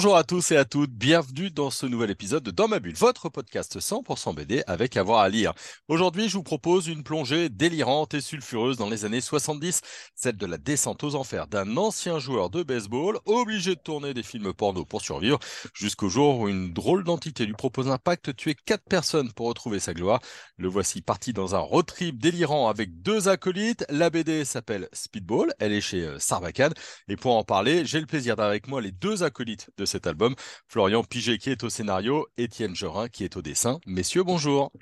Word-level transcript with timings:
Bonjour 0.00 0.16
à 0.16 0.24
tous 0.24 0.52
et 0.52 0.56
à 0.56 0.64
toutes, 0.64 0.92
bienvenue 0.92 1.50
dans 1.50 1.68
ce 1.68 1.84
nouvel 1.84 2.10
épisode 2.10 2.42
de 2.42 2.50
Dans 2.50 2.68
ma 2.68 2.78
bulle, 2.78 2.94
votre 2.94 3.28
podcast 3.28 3.80
100% 3.80 4.34
BD 4.34 4.62
avec 4.66 4.96
avoir 4.96 5.18
à 5.18 5.28
lire. 5.28 5.52
Aujourd'hui, 5.88 6.30
je 6.30 6.38
vous 6.38 6.42
propose 6.42 6.86
une 6.86 7.02
plongée 7.02 7.50
délirante 7.50 8.14
et 8.14 8.22
sulfureuse 8.22 8.78
dans 8.78 8.88
les 8.88 9.04
années 9.04 9.20
70, 9.20 9.82
celle 10.14 10.38
de 10.38 10.46
la 10.46 10.56
descente 10.56 11.04
aux 11.04 11.16
enfers 11.16 11.48
d'un 11.48 11.76
ancien 11.76 12.18
joueur 12.18 12.48
de 12.48 12.62
baseball 12.62 13.18
obligé 13.26 13.74
de 13.74 13.80
tourner 13.80 14.14
des 14.14 14.22
films 14.22 14.54
porno 14.54 14.86
pour 14.86 15.02
survivre, 15.02 15.38
jusqu'au 15.74 16.08
jour 16.08 16.38
où 16.38 16.48
une 16.48 16.72
drôle 16.72 17.04
d'entité 17.04 17.44
lui 17.44 17.52
propose 17.52 17.90
un 17.90 17.98
pacte 17.98 18.34
tuer 18.34 18.54
quatre 18.54 18.88
personnes 18.88 19.30
pour 19.34 19.48
retrouver 19.48 19.80
sa 19.80 19.92
gloire. 19.92 20.20
Le 20.56 20.68
voici 20.68 21.02
parti 21.02 21.34
dans 21.34 21.54
un 21.54 21.58
road 21.58 21.84
trip 21.84 22.18
délirant 22.18 22.70
avec 22.70 23.02
deux 23.02 23.28
acolytes. 23.28 23.84
La 23.90 24.08
BD 24.08 24.46
s'appelle 24.46 24.88
Speedball, 24.94 25.52
elle 25.58 25.74
est 25.74 25.82
chez 25.82 26.06
euh, 26.06 26.18
Sarbacane 26.18 26.72
et 27.08 27.16
pour 27.16 27.36
en 27.36 27.44
parler, 27.44 27.84
j'ai 27.84 28.00
le 28.00 28.06
plaisir 28.06 28.36
d'avoir 28.36 28.48
avec 28.48 28.66
moi 28.66 28.80
les 28.80 28.92
deux 28.92 29.24
acolytes 29.24 29.68
de 29.76 29.89
cet 29.90 30.06
album. 30.06 30.34
Florian 30.68 31.04
Piget 31.04 31.38
qui 31.38 31.50
est 31.50 31.64
au 31.64 31.68
scénario, 31.68 32.26
Étienne 32.36 32.74
Jorin 32.74 33.08
qui 33.08 33.24
est 33.24 33.36
au 33.36 33.42
dessin. 33.42 33.80
Messieurs, 33.86 34.22
bonjour. 34.22 34.72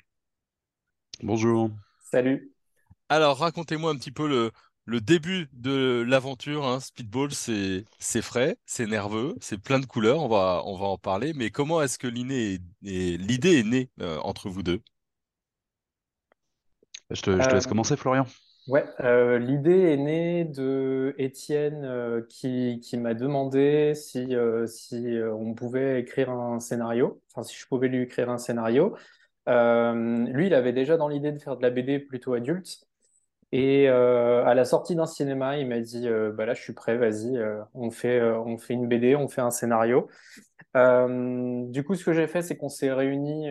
Bonjour. 1.21 1.69
Salut. 2.11 2.53
Alors, 3.09 3.37
racontez-moi 3.39 3.91
un 3.91 3.95
petit 3.95 4.11
peu 4.11 4.27
le, 4.27 4.51
le 4.89 5.01
début 5.01 5.47
de 5.53 6.03
l'aventure. 6.07 6.65
Hein. 6.65 6.79
Speedball, 6.79 7.31
c'est 7.31 8.21
frais, 8.21 8.57
c'est 8.65 8.87
nerveux, 8.87 9.35
c'est 9.39 9.57
plein 9.57 9.79
de 9.79 9.85
couleurs. 9.85 10.19
On 10.21 10.27
va, 10.27 10.63
on 10.65 10.77
va 10.77 10.85
en 10.85 10.97
parler. 10.97 11.33
Mais 11.33 11.51
comment 11.51 11.81
est-ce 11.81 11.99
que 11.99 12.07
l'idée 12.07 12.59
est, 12.85 13.63
née 13.63 13.89
euh, 14.01 14.17
entre 14.19 14.49
vous 14.49 14.63
deux? 14.63 14.81
Je 17.11 17.21
te, 17.21 17.31
laisse 17.31 17.65
euh, 17.65 17.69
commencer, 17.69 17.97
Florian. 17.97 18.25
Ouais, 18.69 18.85
euh, 18.99 19.39
l'idée 19.39 19.93
est 19.93 19.97
née 19.97 20.45
de 20.45 21.15
Étienne 21.17 21.83
euh, 21.85 22.21
qui, 22.29 22.79
qui 22.83 22.97
m'a 22.97 23.15
demandé 23.15 23.95
si, 23.95 24.35
euh, 24.35 24.67
si 24.67 24.95
on 25.33 25.55
pouvait 25.55 25.99
écrire 26.01 26.29
un 26.29 26.59
scénario, 26.59 27.19
enfin 27.33 27.41
si 27.41 27.57
je 27.57 27.65
pouvais 27.65 27.87
lui 27.87 28.03
écrire 28.03 28.29
un 28.29 28.37
scénario. 28.37 28.95
lui, 29.47 30.47
il 30.47 30.53
avait 30.53 30.73
déjà 30.73 30.97
dans 30.97 31.07
l'idée 31.07 31.31
de 31.31 31.39
faire 31.39 31.57
de 31.57 31.63
la 31.63 31.71
BD 31.71 31.97
plutôt 31.99 32.33
adulte. 32.33 32.88
Et 33.51 33.87
à 33.87 34.53
la 34.53 34.65
sortie 34.65 34.95
d'un 34.95 35.07
cinéma, 35.07 35.57
il 35.57 35.67
m'a 35.67 35.79
dit 35.79 36.07
bah 36.33 36.45
là, 36.45 36.53
je 36.53 36.61
suis 36.61 36.73
prêt, 36.73 36.97
vas-y, 36.97 37.39
on 37.73 37.89
fait, 37.89 38.21
on 38.21 38.57
fait 38.57 38.75
une 38.75 38.87
BD, 38.87 39.15
on 39.15 39.27
fait 39.27 39.41
un 39.41 39.49
scénario. 39.49 40.07
du 40.75 41.83
coup, 41.83 41.95
ce 41.95 42.05
que 42.05 42.13
j'ai 42.13 42.27
fait, 42.27 42.43
c'est 42.43 42.57
qu'on 42.57 42.69
s'est 42.69 42.93
réunis 42.93 43.49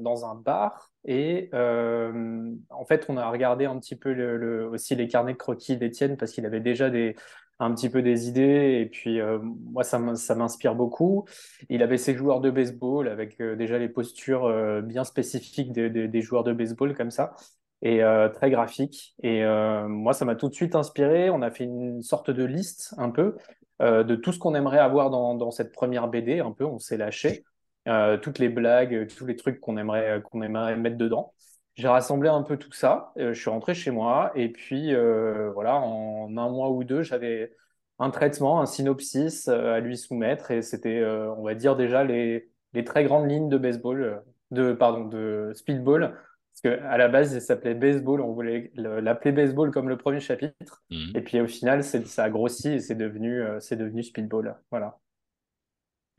dans 0.00 0.26
un 0.26 0.36
bar 0.36 0.92
et 1.04 1.50
euh, 1.52 2.52
en 2.70 2.84
fait, 2.84 3.06
on 3.08 3.16
a 3.16 3.28
regardé 3.30 3.64
un 3.64 3.78
petit 3.78 3.96
peu 3.96 4.12
le, 4.12 4.68
aussi 4.68 4.94
les 4.94 5.08
carnets 5.08 5.32
de 5.32 5.38
croquis 5.38 5.76
d'Étienne 5.76 6.16
parce 6.16 6.32
qu'il 6.32 6.46
avait 6.46 6.60
déjà 6.60 6.90
des, 6.90 7.16
un 7.58 7.74
petit 7.74 7.90
peu 7.90 8.02
des 8.02 8.28
idées. 8.28 8.78
Et 8.80 8.86
puis, 8.86 9.20
euh, 9.20 9.38
moi, 9.42 9.82
ça 9.84 9.98
m'inspire 9.98 10.74
beaucoup. 10.74 11.24
Il 11.68 11.82
avait 11.82 11.98
ses 11.98 12.14
joueurs 12.14 12.40
de 12.40 12.50
baseball 12.50 13.08
avec 13.08 13.40
euh, 13.40 13.56
déjà 13.56 13.78
les 13.78 13.88
postures 13.88 14.44
euh, 14.44 14.80
bien 14.80 15.04
spécifiques 15.04 15.72
des, 15.72 15.90
des, 15.90 16.06
des, 16.08 16.20
joueurs 16.20 16.44
de 16.44 16.52
baseball 16.52 16.94
comme 16.94 17.10
ça 17.10 17.34
et 17.82 18.00
très 18.34 18.50
graphiques. 18.50 19.14
Et 19.22 19.44
moi, 19.88 20.12
ça 20.12 20.24
m'a 20.24 20.36
tout 20.36 20.48
de 20.48 20.54
suite 20.54 20.74
inspiré. 20.74 21.30
On 21.30 21.42
a 21.42 21.50
fait 21.50 21.64
une 21.64 22.02
sorte 22.02 22.30
de 22.30 22.44
liste 22.44 22.94
un 22.96 23.10
peu 23.10 23.36
de 23.80 24.14
tout 24.14 24.32
ce 24.32 24.38
qu'on 24.38 24.54
aimerait 24.54 24.78
avoir 24.78 25.10
dans, 25.10 25.34
dans 25.34 25.50
cette 25.50 25.72
première 25.72 26.08
BD. 26.08 26.40
Un 26.40 26.52
peu, 26.52 26.64
on 26.64 26.78
s'est 26.78 26.96
lâché. 26.96 27.44
Euh, 27.88 28.16
toutes 28.16 28.38
les 28.38 28.48
blagues, 28.48 29.08
tous 29.08 29.26
les 29.26 29.34
trucs 29.36 29.60
qu'on 29.60 29.76
aimerait, 29.76 30.22
qu'on 30.22 30.42
aimerait 30.42 30.76
mettre 30.76 30.96
dedans. 30.96 31.34
J'ai 31.74 31.88
rassemblé 31.88 32.28
un 32.28 32.42
peu 32.42 32.56
tout 32.56 32.72
ça, 32.72 33.12
euh, 33.18 33.34
je 33.34 33.40
suis 33.40 33.50
rentré 33.50 33.74
chez 33.74 33.90
moi 33.90 34.30
et 34.36 34.50
puis 34.52 34.94
euh, 34.94 35.50
voilà, 35.52 35.76
en 35.76 36.36
un 36.36 36.50
mois 36.50 36.70
ou 36.70 36.84
deux, 36.84 37.02
j'avais 37.02 37.52
un 37.98 38.10
traitement, 38.10 38.60
un 38.60 38.66
synopsis 38.66 39.48
à 39.48 39.80
lui 39.80 39.96
soumettre 39.96 40.50
et 40.52 40.62
c'était, 40.62 41.04
on 41.04 41.42
va 41.42 41.54
dire 41.54 41.76
déjà 41.76 42.04
les, 42.04 42.50
les 42.72 42.84
très 42.84 43.04
grandes 43.04 43.30
lignes 43.30 43.48
de 43.48 43.58
baseball, 43.58 44.22
de 44.50 44.72
pardon, 44.72 45.06
de 45.06 45.52
speedball. 45.54 46.16
Parce 46.62 46.76
que 46.76 46.82
à 46.82 46.96
la 46.96 47.08
base, 47.08 47.32
il 47.32 47.40
s'appelait 47.40 47.74
baseball, 47.74 48.20
on 48.20 48.32
voulait 48.32 48.70
l'appeler 48.74 49.32
baseball 49.32 49.70
comme 49.70 49.88
le 49.88 49.96
premier 49.96 50.20
chapitre. 50.20 50.82
Mmh. 50.90 51.16
Et 51.16 51.20
puis 51.20 51.40
au 51.40 51.46
final, 51.46 51.82
ça 51.82 52.24
a 52.24 52.30
grossi 52.30 52.68
et 52.68 52.80
c'est 52.80 52.94
devenu, 52.94 53.42
c'est 53.60 53.76
devenu 53.76 54.02
speedball. 54.02 54.56
Voilà. 54.70 54.98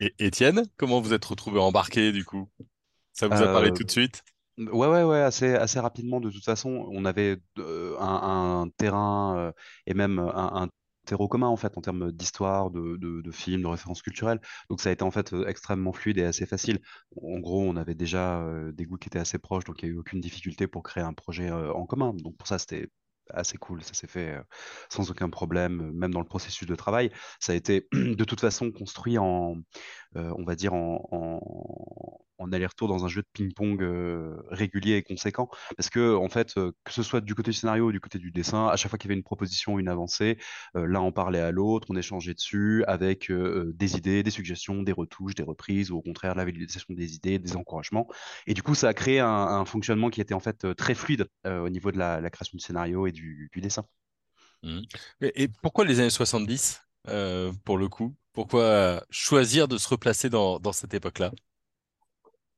Et 0.00 0.14
Étienne, 0.18 0.64
comment 0.76 1.00
vous 1.00 1.12
êtes 1.12 1.24
retrouvé 1.24 1.60
embarqué 1.60 2.12
du 2.12 2.24
coup? 2.24 2.48
Ça 3.12 3.28
vous 3.28 3.40
a 3.40 3.46
parlé 3.46 3.70
euh, 3.70 3.72
tout 3.74 3.84
de 3.84 3.90
suite? 3.90 4.22
Ouais, 4.58 4.88
ouais, 4.88 5.04
ouais, 5.04 5.20
assez, 5.20 5.54
assez 5.54 5.78
rapidement. 5.78 6.20
De 6.20 6.30
toute 6.30 6.44
façon, 6.44 6.86
on 6.90 7.04
avait 7.04 7.38
euh, 7.58 7.96
un, 8.00 8.68
terrain 8.76 9.38
euh, 9.38 9.52
et 9.86 9.94
même 9.94 10.18
un, 10.18 10.68
terreau 11.04 11.28
commun 11.28 11.48
en 11.48 11.56
fait 11.56 11.76
en 11.76 11.80
termes 11.80 12.12
d'histoire, 12.12 12.70
de, 12.70 12.96
de, 12.96 13.30
films, 13.30 13.62
de 13.62 13.66
références 13.66 14.02
culturelles. 14.02 14.40
Donc 14.70 14.80
ça 14.80 14.90
a 14.90 14.92
été 14.92 15.02
en 15.02 15.10
fait 15.10 15.34
extrêmement 15.46 15.92
fluide 15.92 16.18
et 16.18 16.24
assez 16.24 16.46
facile. 16.46 16.80
En 17.16 17.38
gros, 17.38 17.62
on 17.62 17.76
avait 17.76 17.94
déjà 17.94 18.46
des 18.72 18.84
goûts 18.84 18.96
qui 18.96 19.08
étaient 19.08 19.18
assez 19.18 19.38
proches, 19.38 19.64
donc 19.64 19.82
il 19.82 19.86
n'y 19.86 19.92
a 19.92 19.94
eu 19.94 19.98
aucune 19.98 20.20
difficulté 20.20 20.66
pour 20.66 20.82
créer 20.82 21.04
un 21.04 21.12
projet 21.12 21.50
en 21.50 21.86
commun. 21.86 22.14
Donc 22.14 22.36
pour 22.36 22.46
ça, 22.46 22.58
c'était 22.58 22.88
assez 23.30 23.56
cool. 23.56 23.82
Ça 23.82 23.94
s'est 23.94 24.06
fait 24.06 24.36
sans 24.90 25.10
aucun 25.10 25.30
problème, 25.30 25.92
même 25.92 26.12
dans 26.12 26.20
le 26.20 26.26
processus 26.26 26.66
de 26.68 26.74
travail. 26.74 27.10
Ça 27.40 27.52
a 27.52 27.56
été 27.56 27.86
de 27.92 28.24
toute 28.24 28.40
façon 28.40 28.70
construit 28.70 29.18
en, 29.18 29.56
on 30.14 30.44
va 30.44 30.54
dire, 30.56 30.74
en 30.74 31.40
aller-retour 32.52 32.88
dans 32.88 33.04
un 33.04 33.08
jeu 33.08 33.22
de 33.22 33.28
ping-pong 33.32 33.82
régulier 34.50 34.96
et 34.96 35.02
conséquent. 35.02 35.48
Parce 35.76 35.90
que, 35.90 36.14
en 36.16 36.28
fait, 36.28 36.54
que 36.54 36.92
ce 36.92 37.02
soit 37.02 37.20
du 37.20 37.34
côté 37.34 37.50
du 37.50 37.56
scénario 37.56 37.88
ou 37.88 37.92
du 37.92 38.00
côté 38.00 38.18
du 38.18 38.30
dessin, 38.30 38.68
à 38.68 38.76
chaque 38.76 38.90
fois 38.90 38.98
qu'il 38.98 39.08
y 39.08 39.12
avait 39.12 39.18
une 39.18 39.24
proposition, 39.24 39.78
une 39.78 39.88
avancée, 39.88 40.38
l'un 40.74 41.00
en 41.00 41.12
parlait 41.12 41.40
à 41.40 41.50
l'autre, 41.50 41.86
on 41.90 41.96
échangeait 41.96 42.34
dessus 42.34 42.84
avec 42.86 43.30
des 43.30 43.96
idées, 43.96 44.22
des 44.22 44.30
suggestions, 44.30 44.82
des 44.82 44.92
retouches, 44.92 45.34
des 45.34 45.42
reprises, 45.42 45.90
ou 45.90 45.96
au 45.96 46.02
contraire 46.02 46.34
la 46.34 46.44
validation 46.44 46.86
des 46.90 47.14
idées, 47.14 47.38
des 47.38 47.56
encouragements. 47.56 48.08
Et 48.46 48.54
du 48.54 48.62
coup, 48.62 48.74
ça 48.74 48.88
a 48.88 48.94
créé 48.94 49.20
un, 49.20 49.64
fonctionnement 49.64 50.10
qui 50.10 50.20
était 50.20 50.34
en 50.34 50.40
fait 50.40 50.74
très 50.74 50.94
fluide 50.94 51.26
au 51.46 51.68
niveau 51.68 51.92
de 51.92 51.98
la, 51.98 52.30
création 52.30 52.56
du 52.56 52.64
scénario 52.64 53.06
et 53.06 53.12
du, 53.12 53.50
dessin. 53.56 53.84
Mmh. 54.62 54.80
Et, 55.20 55.48
pourquoi 55.62 55.84
les 55.84 56.00
années 56.00 56.10
70 56.10 56.82
pour 57.64 57.78
le 57.78 57.88
coup? 57.88 58.14
Pourquoi 58.32 59.04
choisir 59.10 59.68
de 59.68 59.78
se 59.78 59.88
replacer 59.88 60.28
dans 60.28 60.72
cette 60.72 60.94
époque-là? 60.94 61.30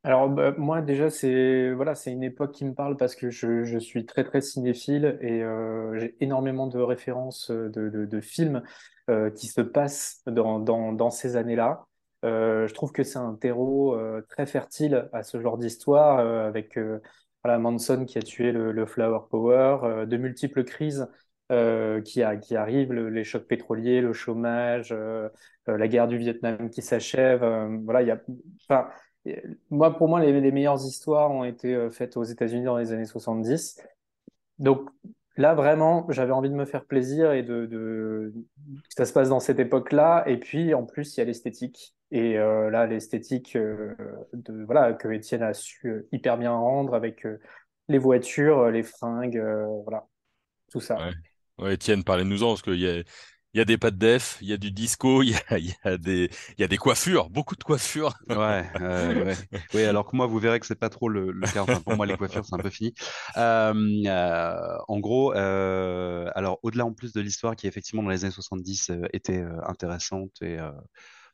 Alors 0.06 0.28
bah, 0.28 0.54
moi 0.56 0.82
déjà 0.82 1.10
c'est 1.10 1.72
voilà 1.72 1.96
c'est 1.96 2.12
une 2.12 2.22
époque 2.22 2.52
qui 2.52 2.64
me 2.64 2.74
parle 2.74 2.96
parce 2.96 3.16
que 3.16 3.28
je, 3.28 3.76
suis 3.80 4.06
très 4.06 4.22
très 4.22 4.40
cinéphile 4.40 5.18
et 5.20 5.42
euh, 5.42 5.98
j'ai 5.98 6.16
énormément 6.20 6.68
de 6.68 6.78
références 6.78 7.50
euh, 7.50 7.68
de, 7.70 8.20
films 8.20 8.62
euh, 9.10 9.30
qui 9.30 9.48
se 9.48 9.60
passent 9.60 10.22
dans, 10.28 10.60
dans, 10.60 11.10
ces 11.10 11.34
années-là. 11.34 11.86
Euh, 12.24 12.68
je 12.68 12.74
trouve 12.74 12.92
que 12.92 13.02
c'est 13.02 13.18
un 13.18 13.34
terreau 13.34 13.96
euh, 13.96 14.22
très 14.28 14.46
fertile 14.46 15.08
à 15.12 15.24
ce 15.24 15.40
genre 15.40 15.58
d'histoire 15.58 16.20
euh, 16.20 16.46
avec 16.46 16.78
voilà 17.42 17.58
Manson 17.58 18.04
qui 18.04 18.18
a 18.18 18.22
tué 18.22 18.52
le, 18.52 18.86
Flower 18.86 19.26
Power, 19.28 20.06
de 20.06 20.16
multiples 20.16 20.62
crises 20.62 21.08
qui, 21.50 22.22
qui 22.42 22.56
arrivent, 22.56 22.92
le, 22.92 23.08
les 23.08 23.24
chocs 23.24 23.46
pétroliers, 23.46 24.00
le 24.00 24.12
chômage, 24.12 24.94
la 25.66 25.88
guerre 25.88 26.08
du 26.08 26.16
Vietnam 26.16 26.70
qui 26.70 26.82
s'achève. 26.82 27.40
voilà 27.84 28.02
il 28.02 28.08
y 28.08 28.10
a 28.10 28.20
moi, 29.70 29.96
pour 29.96 30.08
moi, 30.08 30.20
les, 30.20 30.52
meilleures 30.52 30.84
histoires 30.84 31.30
ont 31.30 31.44
été 31.44 31.74
euh, 31.74 31.90
faites 31.90 32.16
aux 32.16 32.24
États-Unis 32.24 32.64
dans 32.64 32.76
les 32.76 32.92
années 32.92 33.06
70. 33.06 33.82
Donc 34.58 34.88
là, 35.36 35.54
vraiment, 35.54 36.06
j'avais 36.10 36.32
envie 36.32 36.50
de 36.50 36.54
me 36.54 36.64
faire 36.64 36.84
plaisir 36.84 37.32
et 37.32 37.42
de, 37.42 38.32
ça 38.88 39.04
se 39.04 39.12
passe 39.12 39.28
dans 39.28 39.40
cette 39.40 39.58
époque-là. 39.58 40.24
Et 40.26 40.38
puis, 40.38 40.74
en 40.74 40.84
plus, 40.84 41.16
il 41.16 41.20
y 41.20 41.22
a 41.22 41.26
l'esthétique. 41.26 41.94
Et 42.10 42.38
euh, 42.38 42.70
là, 42.70 42.86
l'esthétique 42.86 43.56
euh, 43.56 43.94
voilà 44.66 44.92
que 44.92 45.08
Étienne 45.08 45.42
a 45.42 45.54
su 45.54 46.06
hyper 46.12 46.38
bien 46.38 46.52
rendre 46.52 46.94
avec 46.94 47.26
les 47.88 47.98
voitures, 47.98 48.70
les 48.70 48.84
fringues, 48.84 49.42
voilà, 49.84 50.06
tout 50.70 50.80
ça. 50.80 50.98
Étienne, 51.68 52.04
parlez-nous-en, 52.04 52.54
parce 52.54 52.62
y 52.66 52.88
a, 52.88 53.02
il 53.56 53.60
y 53.60 53.62
a 53.62 53.64
des 53.64 53.78
pas 53.78 53.90
de 53.90 53.96
def, 53.96 54.36
il 54.42 54.48
y 54.48 54.52
a 54.52 54.58
du 54.58 54.70
disco, 54.70 55.22
il 55.22 55.30
y 55.30 55.34
a, 55.82 55.96
des, 55.96 56.76
coiffures, 56.76 57.30
beaucoup 57.30 57.56
de 57.56 57.64
coiffures. 57.64 58.12
Ouais. 58.28 58.66
Oui, 59.72 59.82
alors 59.82 60.06
que 60.06 60.14
moi, 60.14 60.26
vous 60.26 60.38
verrez 60.38 60.60
que 60.60 60.66
c'est 60.66 60.78
pas 60.78 60.90
trop 60.90 61.08
le, 61.08 61.32
le 61.32 61.46
cas. 61.46 61.64
Pour 61.64 61.96
moi, 61.96 62.04
les 62.04 62.18
coiffures, 62.18 62.44
c'est 62.44 62.54
un 62.54 62.58
peu 62.58 62.68
fini. 62.68 62.92
Euh, 63.38 63.72
euh, 64.04 64.76
en 64.88 65.00
gros, 65.00 65.34
euh, 65.34 66.30
alors 66.34 66.58
au-delà 66.64 66.84
en 66.84 66.92
plus 66.92 67.14
de 67.14 67.22
l'histoire 67.22 67.56
qui 67.56 67.66
effectivement 67.66 68.02
dans 68.02 68.10
les 68.10 68.26
années 68.26 68.30
70 68.30 68.92
était 69.14 69.42
intéressante 69.66 70.42
et 70.42 70.58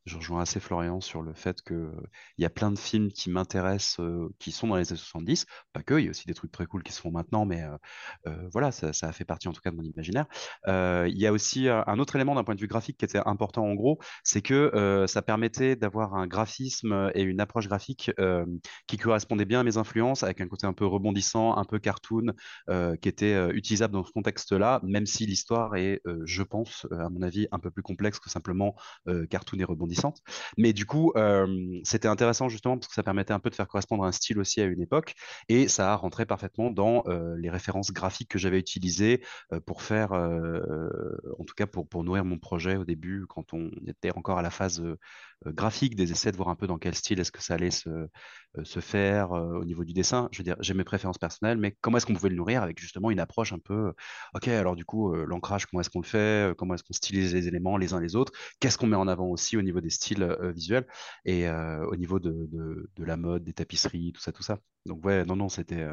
je 0.04 0.16
rejoins 0.16 0.42
assez 0.42 0.60
Florian 0.60 1.00
sur 1.00 1.22
le 1.22 1.32
fait 1.32 1.62
qu'il 1.62 1.90
il 2.38 2.42
y 2.42 2.44
a 2.44 2.50
plein 2.50 2.70
de 2.70 2.78
films 2.78 3.10
qui 3.10 3.30
m'intéressent, 3.30 4.00
qui 4.38 4.52
sont 4.52 4.66
dans 4.66 4.76
les 4.76 4.90
années 4.90 4.98
70. 4.98 5.46
Pas 5.72 5.82
que, 5.82 5.94
il 5.94 6.04
y 6.04 6.08
a 6.08 6.10
aussi 6.10 6.26
des 6.26 6.34
trucs 6.34 6.50
très 6.50 6.66
cool 6.66 6.82
qui 6.82 6.92
se 6.92 7.00
font 7.00 7.10
maintenant, 7.10 7.44
mais 7.44 7.62
voilà, 8.52 8.72
ça, 8.72 8.92
ça, 8.92 9.08
a 9.08 9.12
fait 9.12 9.24
partie 9.24 9.48
en 9.48 9.52
tout 9.52 9.60
cas 9.60 9.70
de 9.70 9.76
mon 9.76 9.84
imaginaire. 9.84 10.26
il 10.66 11.18
y 11.18 11.26
a 11.26 11.32
aussi 11.32 11.68
un 11.68 11.98
autre 11.98 12.16
élément 12.16 12.34
d'un 12.34 12.44
point 12.44 12.54
de 12.54 12.60
vue 12.60 12.66
graphique 12.66 12.98
qui 12.98 13.04
était 13.04 13.20
important 13.26 13.64
en 13.64 13.74
gros, 13.74 13.98
c'est 14.24 14.42
que 14.42 15.04
ça 15.06 15.22
permettait 15.22 15.76
d'avoir 15.76 16.14
un 16.14 16.26
graphisme 16.26 17.10
et 17.14 17.22
une 17.22 17.40
approche 17.40 17.68
graphique 17.68 18.10
qui 18.86 18.96
correspondait 18.96 19.44
bien 19.44 19.60
à 19.60 19.64
mes 19.64 19.76
influences, 19.76 20.22
avec 20.22 20.40
un 20.40 20.48
côté 20.48 20.66
un 20.66 20.72
peu 20.72 20.86
rebondissant, 20.86 21.56
un 21.56 21.64
peu 21.64 21.78
cartoon, 21.78 22.32
qui 23.00 23.08
était 23.08 23.50
utilisable 23.50 23.94
dans 23.94 24.04
ce 24.04 24.12
contexte-là, 24.12 24.80
même 24.82 25.06
si 25.06 25.26
l'histoire 25.26 25.76
est, 25.76 26.00
je 26.24 26.42
pense, 26.42 26.86
à 26.90 27.08
mon 27.08 27.22
avis, 27.22 27.46
un 27.52 27.58
peu 27.58 27.70
plus 27.70 27.82
complexe 27.82 28.18
que 28.18 28.30
simplement 28.30 28.74
cartoon 29.30 29.58
et 29.60 29.64
Mais 30.58 30.72
du 30.72 30.86
coup, 30.86 31.12
c'était 31.84 32.08
intéressant 32.08 32.48
justement 32.48 32.76
parce 32.78 32.88
que 32.88 32.94
ça 32.94 33.02
permettait 33.02 33.32
un 33.32 33.40
peu 33.40 33.50
de 33.50 33.54
faire 33.54 33.68
correspondre 33.68 34.04
un 34.04 34.12
style 34.12 34.38
aussi 34.38 34.60
à 34.60 34.64
une 34.64 34.80
époque, 34.80 35.14
et 35.48 35.68
ça 35.68 35.92
a 35.92 35.96
rentré 35.96 36.26
parfaitement 36.26 36.70
dans 36.70 37.04
les 37.36 37.50
références 37.50 37.92
graphiques 37.92 38.28
que 38.28 38.38
j'avais 38.38 38.58
utilisées 38.58 39.22
pour 39.66 39.82
faire, 39.82 40.12
en 40.12 41.44
tout 41.44 41.54
cas 41.54 41.66
pour, 41.66 42.04
nourrir 42.04 42.24
mon 42.24 42.38
projet 42.38 42.76
au 42.76 42.84
début, 42.84 43.26
quand 43.28 43.52
on 43.52 43.70
était 43.86 44.12
encore 44.16 44.38
à 44.38 44.42
la 44.42 44.50
phase 44.50 44.80
euh, 44.80 44.98
graphique, 45.46 45.96
des 45.96 46.12
essais 46.12 46.32
de 46.32 46.36
voir 46.36 46.48
un 46.48 46.54
peu 46.54 46.66
dans 46.66 46.78
quel 46.78 46.94
style 46.94 47.20
est-ce 47.20 47.32
que 47.32 47.42
ça 47.42 47.54
allait 47.54 47.70
se, 47.70 47.88
euh, 47.88 48.64
se 48.64 48.80
faire 48.80 49.32
euh, 49.32 49.58
au 49.58 49.64
niveau 49.64 49.84
du 49.84 49.92
dessin. 49.92 50.28
Je 50.32 50.38
veux 50.38 50.44
dire, 50.44 50.56
j'ai 50.60 50.74
mes 50.74 50.84
préférences 50.84 51.18
personnelles, 51.18 51.58
mais 51.58 51.76
comment 51.80 51.96
est-ce 51.96 52.06
qu'on 52.06 52.14
pouvait 52.14 52.28
le 52.28 52.36
nourrir 52.36 52.62
avec 52.62 52.78
justement 52.78 53.10
une 53.10 53.20
approche 53.20 53.52
un 53.52 53.58
peu, 53.58 53.92
ok, 54.34 54.48
alors 54.48 54.76
du 54.76 54.84
coup, 54.84 55.14
l'ancrage, 55.14 55.66
comment 55.66 55.80
est-ce 55.80 55.90
qu'on 55.90 56.00
le 56.00 56.06
fait, 56.06 56.54
comment 56.56 56.74
est-ce 56.74 56.84
qu'on 56.84 56.92
stylise 56.92 57.34
les 57.34 57.48
éléments 57.48 57.76
les 57.76 57.94
uns 57.94 58.00
les 58.00 58.16
autres, 58.16 58.32
qu'est-ce 58.60 58.76
qu'on 58.78 58.86
met 58.86 58.96
en 58.96 59.08
avant 59.08 59.26
aussi 59.26 59.56
au 59.56 59.62
niveau 59.62 59.80
des 59.80 59.90
styles 59.90 60.36
visuels 60.54 60.86
et 61.24 61.48
au 61.48 61.96
niveau 61.96 62.18
de, 62.20 62.48
de, 62.50 63.04
la 63.04 63.16
mode, 63.16 63.44
des 63.44 63.52
tapisseries, 63.52 64.12
tout 64.12 64.20
ça, 64.20 64.32
tout 64.32 64.42
ça? 64.42 64.58
Donc 64.86 65.04
ouais, 65.04 65.24
non, 65.24 65.36
non, 65.36 65.48
c'était, 65.48 65.86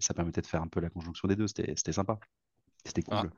ça 0.00 0.14
permettait 0.14 0.42
de 0.42 0.46
faire 0.46 0.62
un 0.62 0.68
peu 0.68 0.80
la 0.80 0.90
conjonction 0.90 1.28
des 1.28 1.36
deux, 1.36 1.46
c'était 1.48 1.92
sympa. 1.92 2.18
C'était 2.84 3.02
ah, 3.10 3.22
cool. 3.22 3.30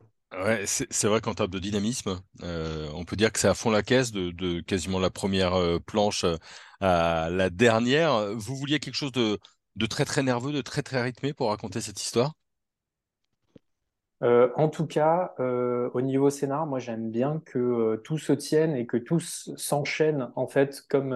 C'est 0.67 1.06
vrai 1.06 1.20
qu'en 1.20 1.34
termes 1.34 1.50
de 1.50 1.58
dynamisme, 1.58 2.20
euh, 2.43 2.88
on 2.94 3.05
peut 3.05 3.17
dire 3.17 3.32
que 3.32 3.38
c'est 3.38 3.49
à 3.49 3.55
fond 3.55 3.70
la 3.70 3.82
caisse 3.82 4.12
de, 4.12 4.61
quasiment 4.61 4.99
la 4.99 5.11
première 5.11 5.55
euh, 5.55 5.79
planche 5.79 6.25
euh, 6.25 6.37
à 6.81 7.29
la 7.31 7.50
dernière. 7.50 8.34
Vous 8.34 8.56
vouliez 8.56 8.79
quelque 8.79 8.94
chose 8.94 9.12
de, 9.12 9.38
très 9.87 10.05
très 10.05 10.23
nerveux, 10.23 10.52
de 10.52 10.62
très 10.62 10.82
très 10.82 11.02
rythmé 11.02 11.32
pour 11.32 11.50
raconter 11.50 11.81
cette 11.81 12.00
histoire? 12.00 12.32
En 14.23 14.69
tout 14.69 14.87
cas, 14.87 15.34
au 15.38 16.00
niveau 16.00 16.31
scénar, 16.31 16.64
moi 16.64 16.78
j'aime 16.78 17.11
bien 17.11 17.43
que 17.44 18.00
tout 18.05 18.19
se 18.19 18.32
tienne 18.32 18.76
et 18.76 18.87
que 18.87 18.96
tout 18.96 19.19
s'enchaîne 19.19 20.31
en 20.37 20.46
fait 20.46 20.85
comme 20.88 21.12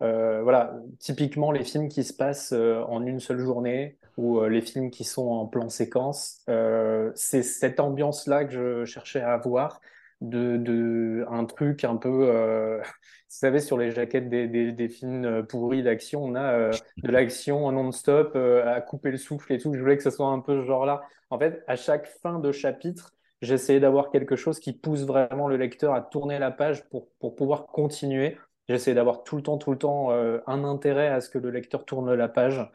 voilà, 0.00 0.74
typiquement 0.98 1.52
les 1.52 1.64
films 1.64 1.88
qui 1.88 2.04
se 2.04 2.12
passent 2.12 2.52
en 2.52 3.04
une 3.06 3.20
seule 3.20 3.40
journée 3.40 3.98
ou 4.16 4.38
euh, 4.40 4.48
les 4.48 4.60
films 4.60 4.90
qui 4.90 5.04
sont 5.04 5.28
en 5.28 5.46
plan 5.46 5.68
séquence. 5.68 6.40
Euh, 6.48 7.10
c'est 7.14 7.42
cette 7.42 7.80
ambiance-là 7.80 8.44
que 8.44 8.52
je 8.52 8.84
cherchais 8.84 9.20
à 9.20 9.32
avoir, 9.32 9.80
de, 10.20 10.56
de 10.56 11.26
un 11.28 11.44
truc 11.44 11.84
un 11.84 11.96
peu, 11.96 12.28
euh, 12.28 12.78
vous 12.82 12.86
savez, 13.28 13.60
sur 13.60 13.78
les 13.78 13.90
jaquettes 13.90 14.28
des, 14.28 14.46
des, 14.46 14.72
des 14.72 14.88
films 14.88 15.44
pourris 15.46 15.82
d'action, 15.82 16.24
on 16.24 16.34
a 16.34 16.70
de 16.70 17.10
l'action 17.10 17.70
non-stop, 17.72 18.36
à 18.36 18.80
couper 18.80 19.10
le 19.10 19.18
souffle 19.18 19.52
et 19.52 19.58
tout. 19.58 19.74
Je 19.74 19.80
voulais 19.80 19.96
que 19.96 20.02
ce 20.02 20.10
soit 20.10 20.28
un 20.28 20.40
peu 20.40 20.60
ce 20.60 20.66
genre-là. 20.66 21.02
En 21.30 21.38
fait, 21.38 21.64
à 21.66 21.76
chaque 21.76 22.06
fin 22.06 22.38
de 22.38 22.52
chapitre, 22.52 23.12
j'essayais 23.42 23.80
d'avoir 23.80 24.10
quelque 24.10 24.36
chose 24.36 24.60
qui 24.60 24.72
pousse 24.72 25.02
vraiment 25.02 25.48
le 25.48 25.56
lecteur 25.56 25.94
à 25.94 26.00
tourner 26.00 26.38
la 26.38 26.52
page 26.52 26.88
pour, 26.88 27.08
pour 27.18 27.34
pouvoir 27.34 27.66
continuer. 27.66 28.38
J'essayais 28.68 28.94
d'avoir 28.94 29.24
tout 29.24 29.36
le 29.36 29.42
temps, 29.42 29.58
tout 29.58 29.72
le 29.72 29.78
temps 29.78 30.10
un 30.10 30.64
intérêt 30.64 31.08
à 31.08 31.20
ce 31.20 31.28
que 31.28 31.38
le 31.38 31.50
lecteur 31.50 31.84
tourne 31.84 32.14
la 32.14 32.28
page. 32.28 32.66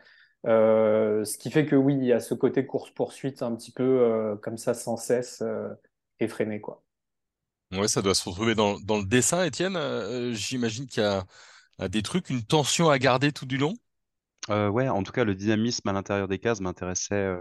Euh, 0.46 1.26
ce 1.26 1.38
qui 1.38 1.52
fait 1.52 1.66
que 1.66 1.76
oui, 1.76 1.96
il 1.96 2.06
y 2.06 2.14
a 2.14 2.20
ce 2.20 2.34
côté 2.34 2.66
course-poursuite 2.66 3.42
un 3.42 3.56
petit 3.56 3.72
peu 3.72 3.84
euh, 3.84 4.36
comme 4.38 4.58
ça 4.58 4.74
sans 4.74 4.96
cesse 4.96 5.42
euh, 5.42 5.70
effréné. 6.20 6.62
Quoi. 6.62 6.84
Ouais, 7.74 7.88
ça 7.88 8.02
doit 8.02 8.16
se 8.16 8.28
retrouver 8.28 8.56
dans, 8.56 8.76
le 8.76 9.06
dessin, 9.06 9.44
Étienne. 9.44 9.78
J'imagine 10.34 10.88
qu'il 10.88 11.04
y 11.04 11.06
a, 11.06 11.26
des 11.88 12.02
trucs, 12.02 12.30
une 12.30 12.44
tension 12.44 12.90
à 12.90 12.98
garder 13.00 13.32
tout 13.32 13.46
du 13.46 13.58
long? 13.58 13.74
Ouais, 14.50 14.90
en 14.90 15.04
tout 15.04 15.12
cas, 15.12 15.24
le 15.24 15.36
dynamisme 15.36 15.88
à 15.90 15.94
l'intérieur 15.94 16.28
des 16.28 16.40
cases 16.40 16.62
m'intéressait 16.62 17.36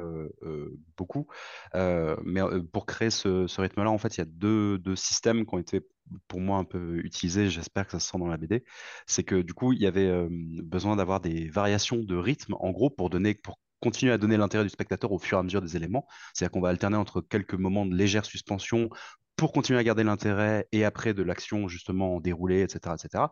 beaucoup. 0.96 1.26
mais 1.74 2.40
pour 2.72 2.86
créer 2.86 3.10
ce, 3.10 3.60
rythme-là, 3.60 3.90
en 3.90 3.98
fait, 3.98 4.16
il 4.16 4.18
y 4.18 4.22
a 4.22 4.26
deux, 4.26 4.78
deux, 4.78 4.96
systèmes 4.96 5.46
qui 5.46 5.54
ont 5.54 5.58
été 5.58 5.86
pour 6.26 6.40
moi 6.40 6.58
un 6.58 6.64
peu 6.64 6.98
utilisé, 7.04 7.50
j'espère 7.50 7.84
que 7.86 7.92
ça 7.92 8.00
se 8.00 8.10
sent 8.10 8.18
dans 8.18 8.28
la 8.28 8.38
BD, 8.38 8.64
c'est 9.06 9.24
que 9.24 9.42
du 9.42 9.54
coup, 9.54 9.72
il 9.72 9.80
y 9.80 9.86
avait 9.86 10.26
besoin 10.62 10.96
d'avoir 10.96 11.20
des 11.20 11.48
variations 11.50 11.98
de 11.98 12.16
rythme, 12.16 12.54
en 12.58 12.70
gros, 12.70 12.90
pour 12.90 13.10
donner, 13.10 13.34
pour 13.34 13.58
continuer 13.80 14.12
à 14.12 14.18
donner 14.18 14.36
l'intérêt 14.36 14.64
du 14.64 14.70
spectateur 14.70 15.12
au 15.12 15.18
fur 15.18 15.38
et 15.38 15.40
à 15.40 15.42
mesure 15.42 15.62
des 15.62 15.76
éléments. 15.76 16.06
C'est-à-dire 16.34 16.52
qu'on 16.52 16.60
va 16.60 16.68
alterner 16.68 16.96
entre 16.96 17.20
quelques 17.20 17.54
moments 17.54 17.86
de 17.86 17.94
légère 17.94 18.24
suspension 18.24 18.90
pour 19.38 19.52
continuer 19.52 19.78
à 19.78 19.84
garder 19.84 20.02
l'intérêt 20.04 20.66
et 20.72 20.84
après 20.84 21.14
de 21.14 21.22
l'action 21.22 21.68
justement 21.68 22.20
déroulée, 22.20 22.62
etc., 22.62 22.96
etc. 22.98 23.24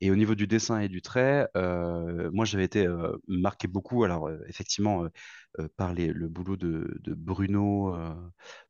Et 0.00 0.10
au 0.10 0.16
niveau 0.16 0.34
du 0.34 0.46
dessin 0.46 0.78
et 0.78 0.88
du 0.88 1.02
trait, 1.02 1.48
moi 1.54 2.44
j'avais 2.44 2.64
été 2.64 2.86
marqué 3.26 3.66
beaucoup, 3.66 4.04
alors 4.04 4.30
effectivement 4.46 5.08
par 5.76 5.94
le 5.94 6.28
boulot 6.28 6.56
de, 6.56 6.98
de 7.00 7.14
Bruno 7.14 7.96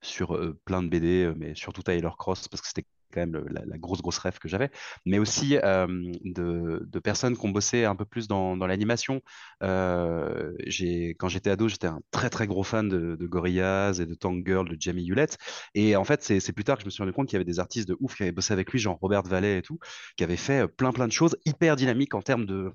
sur 0.01 0.39
plein 0.65 0.83
de 0.83 0.89
BD, 0.89 1.33
mais 1.37 1.55
surtout 1.55 1.83
Tyler 1.83 2.11
Cross 2.17 2.49
parce 2.49 2.63
que 2.63 2.69
c'était 2.69 2.87
quand 3.15 3.21
même 3.21 3.45
la, 3.49 3.79
grosse, 3.79 4.03
grosse 4.03 4.19
rêve 4.19 4.39
que 4.39 4.49
j'avais, 4.49 4.71
mais 5.07 5.19
aussi 5.19 5.51
de, 5.55 6.99
personnes 7.03 7.37
qui 7.37 7.47
ont 7.47 7.51
bossé 7.51 7.85
un 7.85 7.97
peu 7.97 8.05
plus 8.05 8.29
dans, 8.29 8.57
l'animation. 8.67 9.23
quand 9.61 11.29
j'étais 11.29 11.51
ado, 11.51 11.69
j'étais 11.69 11.87
un 11.87 12.01
très, 12.11 12.31
très 12.31 12.47
gros 12.47 12.65
fan 12.65 12.89
de, 12.89 13.17
de 13.17 13.27
Gorillaz 13.27 14.01
et 14.01 14.07
de 14.07 14.15
Tank 14.15 14.47
Girl 14.47 14.69
de 14.69 14.77
Jamie 14.79 15.07
Hewlett. 15.07 15.39
Et 15.75 15.97
en 15.97 16.05
fait, 16.05 16.23
c'est 16.23 16.53
plus 16.53 16.65
tard 16.65 16.77
que 16.77 16.83
je 16.83 16.87
me 16.87 16.91
suis 16.91 17.03
rendu 17.03 17.13
compte 17.13 17.29
qu'il 17.29 17.35
y 17.35 17.37
avait 17.37 17.45
des 17.45 17.61
artistes 17.61 17.89
de 17.89 17.97
ouf 18.01 18.17
qui 18.17 18.23
avaient 18.23 18.33
bossé 18.33 18.53
avec 18.53 18.73
lui, 18.73 18.79
genre 18.79 18.99
Robert 19.01 19.23
Vallet 19.23 19.59
et 19.59 19.63
tout, 19.63 19.79
qui 20.17 20.25
avaient 20.25 20.37
fait 20.37 20.67
plein, 20.67 20.93
plein 20.93 21.07
de 21.07 21.13
choses 21.13 21.37
hyper 21.45 21.77
dynamiques 21.77 22.15
en 22.15 22.23
termes 22.23 22.47
de, 22.47 22.73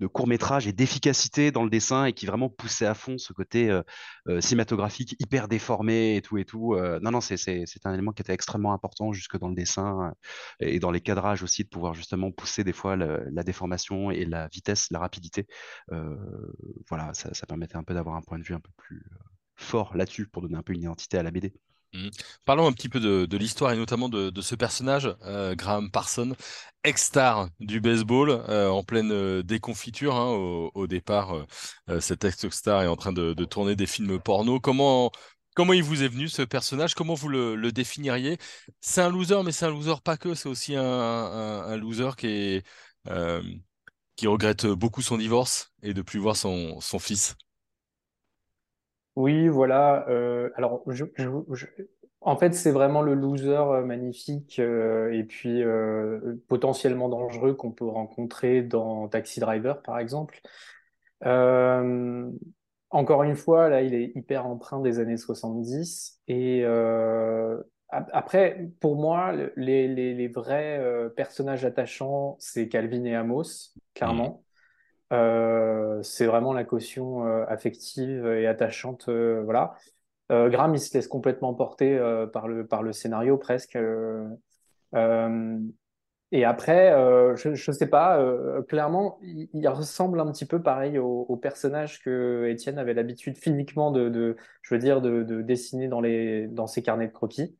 de 0.00 0.06
court-métrage 0.06 0.66
et 0.66 0.72
d'efficacité 0.72 1.50
dans 1.50 1.64
le 1.64 1.70
dessin 1.70 2.04
et 2.04 2.12
qui 2.12 2.26
vraiment 2.26 2.48
poussaient 2.48 2.86
à 2.86 2.94
fond 2.94 3.18
ce 3.18 3.32
côté 3.32 3.78
cinématographique 4.40 5.16
hyper 5.18 5.48
déformé 5.48 6.16
et 6.16 6.22
tout 6.22 6.38
et 6.38 6.44
tout. 6.44 6.76
non, 7.02 7.10
non, 7.10 7.20
c'est 7.20 7.38
un 7.84 7.94
élément 7.94 8.12
qui 8.12 8.22
était 8.22 8.34
extrêmement 8.34 8.72
important 8.72 9.12
jusque 9.12 9.38
dans 9.38 9.48
le 9.48 9.54
dessin 9.54 9.77
euh, 9.78 10.10
et 10.60 10.78
dans 10.78 10.90
les 10.90 11.00
cadrages 11.00 11.42
aussi, 11.42 11.64
de 11.64 11.68
pouvoir 11.68 11.94
justement 11.94 12.30
pousser 12.30 12.64
des 12.64 12.72
fois 12.72 12.96
la 12.96 13.42
déformation 13.42 14.10
et 14.10 14.24
la 14.24 14.48
vitesse, 14.48 14.90
la 14.90 14.98
rapidité. 14.98 15.46
Euh, 15.92 16.16
voilà, 16.88 17.12
ça, 17.14 17.46
permettait 17.46 17.76
un 17.76 17.84
peu 17.84 17.94
d'avoir 17.94 18.16
un 18.16 18.22
point 18.22 18.38
de 18.38 18.44
vue 18.44 18.54
un 18.54 18.60
peu 18.60 18.70
plus 18.76 19.04
euh, 19.12 19.16
fort 19.56 19.96
là-dessus 19.96 20.26
pour 20.26 20.42
donner 20.42 20.56
un 20.56 20.62
peu 20.62 20.72
une 20.72 20.82
identité 20.82 21.18
à 21.18 21.22
la 21.22 21.30
BD. 21.30 21.54
Mmh. 21.94 22.08
Parlons 22.44 22.66
un 22.66 22.72
petit 22.72 22.90
peu 22.90 23.00
de, 23.00 23.36
l'histoire 23.38 23.72
et 23.72 23.76
notamment 23.76 24.10
de, 24.10 24.40
ce 24.42 24.54
personnage, 24.54 25.08
Graham 25.56 25.90
Parson, 25.90 26.34
ex-star 26.84 27.48
du 27.60 27.80
baseball, 27.80 28.30
en 28.30 28.84
pleine 28.84 29.40
déconfiture. 29.40 30.14
Hein, 30.14 30.28
au, 30.74 30.86
départ, 30.86 31.46
cet 32.00 32.26
ex-star 32.26 32.82
est 32.82 32.88
en 32.88 32.96
train 32.96 33.14
de, 33.14 33.32
tourner 33.46 33.74
des 33.74 33.86
films 33.86 34.18
porno. 34.20 34.60
Comment, 34.60 35.10
Comment 35.58 35.72
il 35.72 35.82
vous 35.82 36.04
est 36.04 36.08
venu 36.08 36.28
ce 36.28 36.42
personnage? 36.42 36.94
Comment 36.94 37.14
vous 37.14 37.28
le, 37.28 37.72
définiriez? 37.72 38.38
C'est 38.80 39.00
un 39.00 39.10
loser, 39.10 39.42
mais 39.44 39.50
c'est 39.50 39.66
un 39.66 39.70
loser 39.70 40.00
pas 40.04 40.16
que, 40.16 40.34
c'est 40.34 40.48
aussi 40.48 40.76
un, 40.76 41.76
loser 41.76 42.10
qui, 42.16 42.62
euh, 43.08 43.42
qui 44.14 44.28
regrette 44.28 44.66
beaucoup 44.66 45.02
son 45.02 45.18
divorce 45.18 45.72
et 45.82 45.94
de 45.94 46.02
plus 46.02 46.20
voir 46.20 46.36
son, 46.36 46.78
fils. 47.00 47.34
Oui, 49.16 49.48
voilà. 49.48 50.08
Euh, 50.08 50.48
alors, 50.54 50.84
en 52.20 52.36
fait, 52.36 52.54
c'est 52.54 52.70
vraiment 52.70 53.02
le 53.02 53.14
loser 53.14 53.48
euh, 53.48 53.84
magnifique 53.84 54.60
et 54.60 55.24
puis 55.28 55.64
potentiellement 56.46 57.08
dangereux 57.08 57.54
qu'on 57.54 57.72
peut 57.72 57.84
rencontrer 57.84 58.62
dans 58.62 59.08
Taxi 59.08 59.40
Driver, 59.40 59.82
par 59.82 59.98
exemple. 59.98 60.40
Encore 62.90 63.22
une 63.22 63.36
fois, 63.36 63.68
là, 63.68 63.82
il 63.82 63.94
est 63.94 64.12
hyper 64.14 64.46
empreint 64.46 64.80
des 64.80 64.98
années 64.98 65.18
70. 65.18 66.20
Et 66.26 66.62
euh, 66.64 67.62
après, 67.90 68.70
pour 68.80 68.96
moi, 68.96 69.32
les, 69.56 69.88
les, 69.88 70.14
les 70.14 70.28
vrais 70.28 70.78
euh, 70.78 71.10
personnages 71.10 71.64
attachants, 71.66 72.36
c'est 72.38 72.68
Calvin 72.68 73.04
et 73.04 73.14
Amos, 73.14 73.74
clairement. 73.94 74.42
Mmh. 75.10 75.14
Euh, 75.14 76.02
c'est 76.02 76.26
vraiment 76.26 76.52
la 76.52 76.64
caution 76.64 77.24
affective 77.46 78.26
et 78.26 78.46
attachante. 78.46 79.08
Voilà. 79.08 79.74
Graham, 80.30 80.74
il 80.74 80.80
se 80.80 80.92
laisse 80.92 81.08
complètement 81.08 81.54
porter 81.54 81.98
par, 82.32 82.48
le, 82.48 82.66
par 82.66 82.82
le 82.82 82.92
scénario 82.92 83.38
presque. 83.38 83.78
Et 86.30 86.44
après, 86.44 86.92
euh, 86.92 87.36
je 87.36 87.48
ne 87.48 87.74
sais 87.74 87.86
pas, 87.86 88.20
euh, 88.20 88.62
clairement, 88.62 89.18
il, 89.22 89.66
ressemble 89.68 90.20
un 90.20 90.30
petit 90.30 90.44
peu 90.44 90.62
pareil 90.62 90.98
au, 90.98 91.36
personnage 91.36 92.02
que 92.02 92.46
Étienne 92.50 92.78
avait 92.78 92.92
l'habitude 92.92 93.38
physiquement 93.38 93.90
de, 93.90 94.36
je 94.60 94.74
veux 94.74 94.80
dire, 94.80 95.00
de, 95.00 95.22
de, 95.22 95.40
dessiner 95.40 95.88
dans, 95.88 96.02
les, 96.02 96.46
dans 96.46 96.66
ses 96.66 96.82
carnets 96.82 97.08
de 97.08 97.12
croquis. 97.12 97.56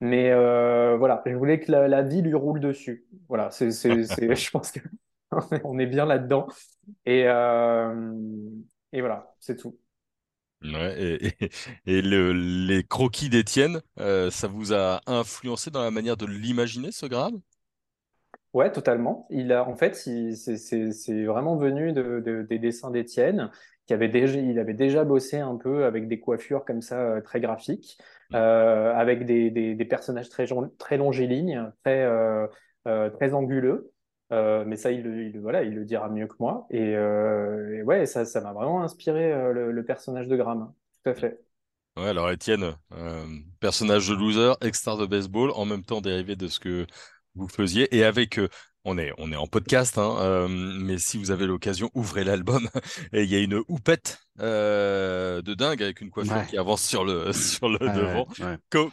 Mais 0.00 0.30
voilà, 0.34 1.22
je 1.24 1.34
voulais 1.34 1.58
que 1.60 1.72
la, 1.72 2.02
vie 2.02 2.20
lui 2.20 2.34
roule 2.34 2.60
dessus. 2.60 3.06
Voilà, 3.28 3.48
je 3.60 4.50
pense 4.50 4.72
qu'on 4.72 5.78
est 5.78 5.86
bien 5.86 6.04
là-dedans. 6.04 6.48
Et, 7.06 7.20
et 7.20 9.00
voilà, 9.00 9.34
c'est 9.40 9.56
tout. 9.56 9.78
Ouais, 10.62 11.18
et, 11.86 12.02
les 12.02 12.84
croquis 12.84 13.30
d'Étienne, 13.30 13.80
ça 13.96 14.48
vous 14.48 14.74
a 14.74 15.00
influencé 15.06 15.70
dans 15.70 15.82
la 15.82 15.90
manière 15.90 16.18
de 16.18 16.26
l'imaginer, 16.26 16.92
ce 16.92 17.06
grave 17.06 17.32
Ouais, 18.52 18.70
totalement. 18.70 19.26
Il 19.30 19.50
a, 19.52 19.66
en 19.66 19.76
fait, 19.76 19.94
c'est 19.94 21.24
vraiment 21.24 21.56
venu 21.56 21.92
de, 21.92 22.46
des 22.48 22.58
dessins 22.58 22.90
d'Étienne, 22.90 23.50
qui 23.86 23.94
avait 23.94 24.08
déjà, 24.08 24.38
il 24.38 24.58
avait 24.58 24.74
déjà 24.74 25.04
bossé 25.04 25.38
un 25.38 25.56
peu 25.56 25.84
avec 25.84 26.06
des 26.06 26.20
coiffures 26.20 26.64
comme 26.64 26.82
ça 26.82 27.00
euh, 27.00 27.20
très 27.20 27.40
graphiques, 27.40 27.98
mm. 28.30 28.36
euh, 28.36 28.94
avec 28.94 29.24
des, 29.24 29.50
des, 29.50 29.84
personnages 29.86 30.28
très, 30.28 30.46
très 30.78 30.98
longiligne, 30.98 31.70
très, 31.82 32.02
euh, 32.02 32.46
très 33.10 33.32
anguleux. 33.32 33.90
mais 34.30 34.76
ça, 34.76 34.90
il, 34.90 35.06
il, 35.06 35.40
voilà, 35.40 35.62
il 35.62 35.74
le 35.74 35.84
dira 35.84 36.10
mieux 36.10 36.26
que 36.26 36.36
moi. 36.38 36.66
Et, 36.70 36.94
ouais, 37.84 38.04
ça, 38.04 38.26
ça 38.26 38.42
m'a 38.42 38.52
vraiment 38.52 38.82
inspiré 38.82 39.30
le, 39.52 39.72
le, 39.72 39.84
personnage 39.84 40.28
de 40.28 40.36
Graham. 40.36 40.72
Tout 41.02 41.10
à 41.10 41.14
fait. 41.14 41.40
Ouais, 41.96 42.08
alors 42.08 42.30
Étienne, 42.30 42.74
personnage 43.60 44.08
de 44.08 44.14
loser, 44.14 44.52
ex-star 44.62 44.98
de 44.98 45.06
baseball, 45.06 45.50
en 45.54 45.64
même 45.64 45.84
temps 45.84 46.00
dérivé 46.00 46.36
de 46.36 46.48
ce 46.48 46.58
que 46.58 46.86
vous 47.34 47.48
faisiez. 47.48 47.94
Et 47.96 48.04
avec, 48.04 48.38
euh, 48.38 48.48
on, 48.84 48.98
est, 48.98 49.12
on 49.18 49.32
est 49.32 49.36
en 49.36 49.46
podcast, 49.46 49.98
hein, 49.98 50.16
euh, 50.20 50.48
mais 50.48 50.98
si 50.98 51.18
vous 51.18 51.30
avez 51.30 51.46
l'occasion, 51.46 51.90
ouvrez 51.94 52.24
l'album. 52.24 52.68
Et 53.12 53.22
il 53.22 53.30
y 53.30 53.36
a 53.36 53.40
une 53.40 53.62
houppette 53.68 54.18
euh, 54.40 55.42
de 55.42 55.54
dingue 55.54 55.82
avec 55.82 56.00
une 56.00 56.10
coiffure 56.10 56.46
qui 56.46 56.58
avance 56.58 56.82
sur 56.82 57.04
le, 57.04 57.32
sur 57.32 57.68
le 57.68 57.78
devant. 57.78 58.26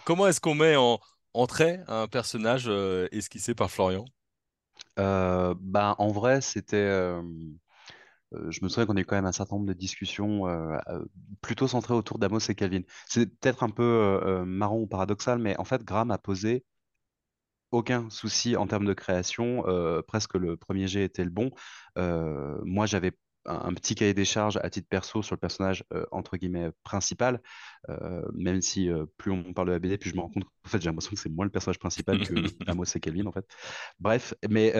comment 0.06 0.28
est-ce 0.28 0.42
qu'on 0.42 0.56
met 0.56 0.76
en, 0.76 1.00
en 1.34 1.48
trait 1.48 1.84
un 1.88 2.08
personnage 2.08 2.70
esquissé 3.12 3.56
par 3.56 3.72
Florian? 3.72 4.06
Bah, 4.98 5.96
En 5.98 6.10
vrai, 6.10 6.42
c'était. 6.42 6.88
je 8.32 8.60
me 8.62 8.70
souviens 8.70 8.86
qu'on 8.86 8.98
a 8.98 9.02
eu 9.02 9.06
quand 9.06 9.16
même 9.16 9.26
un 9.26 9.32
certain 9.32 9.56
nombre 9.56 9.68
de 9.68 9.74
discussions 9.74 10.44
plutôt 11.42 11.68
centrées 11.68 11.94
autour 11.94 12.20
d'Amos 12.20 12.40
et 12.50 12.56
Calvin. 12.56 12.82
C'est 13.08 13.26
peut-être 13.26 13.64
un 13.64 13.70
peu 13.70 14.44
marrant 14.46 14.78
ou 14.78 14.88
paradoxal, 14.88 15.40
mais 15.40 15.58
en 15.58 15.66
fait, 15.66 15.84
Graham 15.84 16.12
a 16.12 16.18
posé 16.18 16.64
aucun 17.72 18.10
souci 18.10 18.56
en 18.56 18.68
termes 18.68 18.86
de 18.86 18.94
création. 18.94 19.64
Presque 20.08 20.36
le 20.36 20.58
premier 20.58 20.88
jet 20.88 21.04
était 21.04 21.24
le 21.24 21.30
bon. 21.30 21.52
Moi, 21.96 22.86
j'avais 22.86 23.14
un, 23.46 23.74
petit 23.74 23.96
cahier 23.96 24.14
des 24.14 24.26
charges 24.26 24.60
à 24.62 24.70
titre 24.70 24.88
perso 24.90 25.22
sur 25.22 25.36
le 25.36 25.40
personnage 25.40 25.84
euh, 25.94 26.06
entre 26.12 26.38
guillemets 26.38 26.72
principal, 26.84 27.42
euh, 27.90 28.22
même 28.34 28.62
si 28.62 28.90
euh, 28.90 29.06
plus 29.18 29.32
on 29.32 29.54
parle 29.54 29.70
de 29.70 29.74
la 29.74 29.80
BD, 29.80 29.98
plus 29.98 30.10
je 30.10 30.16
me 30.16 30.22
rends 30.22 30.30
compte 30.30 30.44
qu'en 30.44 30.70
fait 30.70 30.82
j'ai 30.82 30.90
l'impression 30.90 31.12
que 31.12 31.20
c'est 31.20 31.30
moins 31.30 31.46
le 31.46 31.52
personnage 31.52 31.80
principal 31.80 32.20
que 32.26 32.34
Amos 32.68 32.84
et 32.96 33.00
Kelvin 33.00 33.26
en 33.26 33.32
fait. 33.32 33.46
Bref, 34.00 34.34
mais 34.50 34.74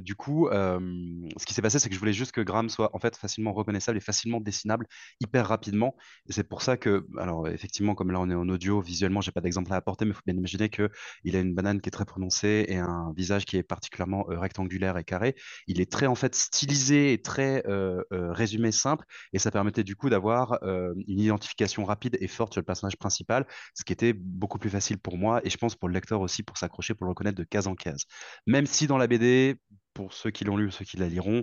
du 0.00 0.14
coup, 0.14 0.48
ce 0.50 1.46
qui 1.46 1.54
s'est 1.54 1.62
passé, 1.62 1.78
c'est 1.78 1.88
que 1.88 1.94
je 1.94 2.00
voulais 2.00 2.12
juste 2.12 2.32
que 2.32 2.40
Graham 2.40 2.68
soit 2.68 2.90
en 2.94 2.98
fait 2.98 3.16
facilement 3.16 3.52
reconnaissable 3.52 3.98
et 3.98 4.00
facilement 4.00 4.40
dessinable 4.40 4.86
hyper 5.20 5.46
rapidement. 5.46 5.96
Et 6.28 6.32
c'est 6.32 6.44
pour 6.44 6.62
ça 6.62 6.76
que, 6.76 7.06
alors 7.18 7.48
effectivement, 7.48 7.94
comme 7.94 8.10
là 8.10 8.20
on 8.20 8.30
est 8.30 8.34
en 8.34 8.48
audio, 8.48 8.80
visuellement, 8.80 9.20
j'ai 9.20 9.32
pas 9.32 9.40
d'exemple 9.40 9.72
à 9.72 9.76
apporter, 9.76 10.04
mais 10.04 10.12
il 10.12 10.14
faut 10.14 10.22
bien 10.26 10.36
imaginer 10.36 10.68
que 10.68 10.90
il 11.24 11.36
a 11.36 11.40
une 11.40 11.54
banane 11.54 11.80
qui 11.80 11.88
est 11.88 11.92
très 11.92 12.04
prononcée 12.04 12.66
et 12.68 12.76
un 12.76 13.12
visage 13.16 13.44
qui 13.44 13.56
est 13.56 13.62
particulièrement 13.62 14.24
rectangulaire 14.28 14.96
et 14.98 15.04
carré. 15.04 15.34
Il 15.66 15.80
est 15.80 15.90
très 15.90 16.06
en 16.06 16.14
fait 16.14 16.34
stylisé 16.34 17.12
et 17.12 17.22
très 17.22 17.62
euh, 17.66 17.95
résumé 18.10 18.72
simple 18.72 19.04
et 19.32 19.38
ça 19.38 19.50
permettait 19.50 19.84
du 19.84 19.96
coup 19.96 20.10
d'avoir 20.10 20.58
euh, 20.62 20.94
une 21.06 21.20
identification 21.20 21.84
rapide 21.84 22.16
et 22.20 22.28
forte 22.28 22.52
sur 22.52 22.60
le 22.60 22.64
personnage 22.64 22.96
principal, 22.96 23.46
ce 23.74 23.84
qui 23.84 23.92
était 23.92 24.12
beaucoup 24.12 24.58
plus 24.58 24.70
facile 24.70 24.98
pour 24.98 25.16
moi 25.16 25.40
et 25.44 25.50
je 25.50 25.56
pense 25.56 25.74
pour 25.74 25.88
le 25.88 25.94
lecteur 25.94 26.20
aussi 26.20 26.42
pour 26.42 26.58
s'accrocher, 26.58 26.94
pour 26.94 27.06
le 27.06 27.10
reconnaître 27.10 27.38
de 27.38 27.44
case 27.44 27.66
en 27.66 27.74
case. 27.74 28.04
Même 28.46 28.66
si 28.66 28.86
dans 28.86 28.98
la 28.98 29.06
BD, 29.06 29.56
pour 29.94 30.12
ceux 30.12 30.30
qui 30.30 30.44
l'ont 30.44 30.56
lu 30.56 30.66
ou 30.66 30.70
ceux 30.70 30.84
qui 30.84 30.96
la 30.96 31.08
liront, 31.08 31.42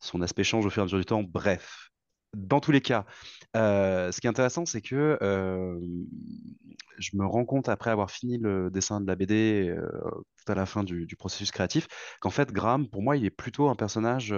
son 0.00 0.20
aspect 0.22 0.44
change 0.44 0.66
au 0.66 0.70
fur 0.70 0.80
et 0.80 0.84
à 0.84 0.84
mesure 0.84 0.98
du 0.98 1.04
temps. 1.04 1.22
Bref, 1.22 1.90
dans 2.34 2.60
tous 2.60 2.72
les 2.72 2.80
cas, 2.80 3.06
euh, 3.56 4.10
ce 4.10 4.20
qui 4.20 4.26
est 4.26 4.30
intéressant, 4.30 4.66
c'est 4.66 4.82
que 4.82 5.18
je 6.98 7.16
me 7.16 7.24
rends 7.24 7.44
compte 7.44 7.68
après 7.68 7.90
avoir 7.90 8.10
fini 8.10 8.38
le 8.38 8.70
dessin 8.70 9.00
de 9.00 9.06
la 9.06 9.14
BD 9.14 9.74
tout 10.44 10.52
à 10.52 10.54
la 10.54 10.66
fin 10.66 10.84
du, 10.84 11.06
du 11.06 11.16
processus 11.16 11.50
créatif, 11.50 11.86
qu'en 12.20 12.30
fait, 12.30 12.52
Graham, 12.52 12.88
pour 12.88 13.02
moi, 13.02 13.16
il 13.16 13.24
est 13.24 13.30
plutôt 13.30 13.68
un 13.68 13.76
personnage 13.76 14.34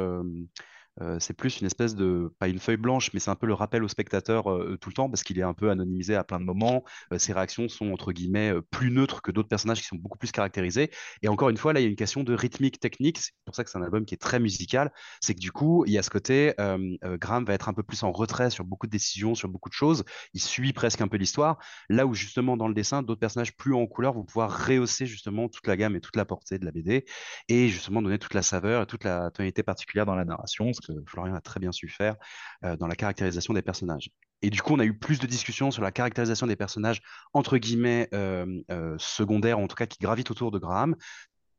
c'est 1.18 1.34
plus 1.34 1.60
une 1.60 1.66
espèce 1.66 1.94
de, 1.94 2.32
pas 2.38 2.48
une 2.48 2.58
feuille 2.58 2.76
blanche, 2.76 3.10
mais 3.12 3.20
c'est 3.20 3.30
un 3.30 3.34
peu 3.34 3.46
le 3.46 3.54
rappel 3.54 3.84
au 3.84 3.88
spectateur 3.88 4.44
tout 4.80 4.88
le 4.88 4.94
temps 4.94 5.10
parce 5.10 5.22
qu'il 5.22 5.38
est 5.38 5.42
un 5.42 5.54
peu 5.54 5.70
anonymisé 5.70 6.14
à 6.14 6.24
plein 6.24 6.40
de 6.40 6.44
moments. 6.44 6.84
Ses 7.18 7.32
réactions 7.32 7.68
sont 7.68 7.92
entre 7.92 8.12
guillemets 8.12 8.52
plus 8.70 8.90
neutres 8.90 9.22
que 9.22 9.30
d'autres 9.30 9.48
personnages 9.48 9.80
qui 9.80 9.86
sont 9.86 9.96
beaucoup 9.96 10.18
plus 10.18 10.32
caractérisés. 10.32 10.90
Et 11.22 11.28
encore 11.28 11.50
une 11.50 11.56
fois, 11.56 11.72
là, 11.72 11.80
il 11.80 11.84
y 11.84 11.86
a 11.86 11.88
une 11.90 11.96
question 11.96 12.22
de 12.22 12.34
rythmique 12.34 12.80
technique. 12.80 13.18
C'est 13.18 13.32
pour 13.44 13.54
ça 13.54 13.64
que 13.64 13.70
c'est 13.70 13.78
un 13.78 13.82
album 13.82 14.04
qui 14.04 14.14
est 14.14 14.18
très 14.18 14.40
musical. 14.40 14.92
C'est 15.20 15.34
que 15.34 15.40
du 15.40 15.52
coup, 15.52 15.84
il 15.86 15.92
y 15.92 15.98
a 15.98 16.02
ce 16.02 16.10
côté, 16.10 16.54
Graham 17.02 17.44
va 17.44 17.54
être 17.54 17.68
un 17.68 17.74
peu 17.74 17.82
plus 17.82 18.02
en 18.02 18.12
retrait 18.12 18.50
sur 18.50 18.64
beaucoup 18.64 18.86
de 18.86 18.92
décisions, 18.92 19.34
sur 19.34 19.48
beaucoup 19.48 19.68
de 19.68 19.74
choses. 19.74 20.04
Il 20.32 20.40
suit 20.40 20.72
presque 20.72 21.00
un 21.00 21.08
peu 21.08 21.16
l'histoire. 21.16 21.58
Là 21.88 22.06
où 22.06 22.14
justement 22.14 22.56
dans 22.56 22.68
le 22.68 22.74
dessin, 22.74 23.02
d'autres 23.02 23.20
personnages 23.20 23.56
plus 23.56 23.74
en 23.74 23.86
couleur 23.86 24.14
vont 24.14 24.24
pouvoir 24.24 24.66
rehausser 24.66 25.06
justement 25.06 25.48
toute 25.48 25.66
la 25.66 25.76
gamme 25.76 25.96
et 25.96 26.00
toute 26.00 26.16
la 26.16 26.24
portée 26.24 26.58
de 26.58 26.64
la 26.64 26.72
BD 26.72 27.04
et 27.48 27.68
justement 27.68 28.02
donner 28.02 28.18
toute 28.18 28.34
la 28.34 28.42
saveur 28.42 28.82
et 28.82 28.86
toute 28.86 29.04
la 29.04 29.30
tonalité 29.30 29.62
particulière 29.62 30.06
dans 30.06 30.14
la 30.14 30.24
narration 30.24 30.72
que 30.86 31.10
Florian 31.10 31.34
a 31.34 31.40
très 31.40 31.60
bien 31.60 31.72
su 31.72 31.88
faire 31.88 32.16
euh, 32.64 32.76
dans 32.76 32.86
la 32.86 32.96
caractérisation 32.96 33.54
des 33.54 33.62
personnages. 33.62 34.10
Et 34.42 34.50
du 34.50 34.60
coup, 34.60 34.74
on 34.74 34.78
a 34.78 34.84
eu 34.84 34.96
plus 34.96 35.18
de 35.18 35.26
discussions 35.26 35.70
sur 35.70 35.82
la 35.82 35.92
caractérisation 35.92 36.46
des 36.46 36.56
personnages, 36.56 37.00
entre 37.32 37.58
guillemets, 37.58 38.08
euh, 38.12 38.62
euh, 38.70 38.96
secondaires, 38.98 39.58
en 39.58 39.66
tout 39.66 39.76
cas 39.76 39.86
qui 39.86 39.98
gravitent 39.98 40.30
autour 40.30 40.50
de 40.50 40.58
Graham, 40.58 40.94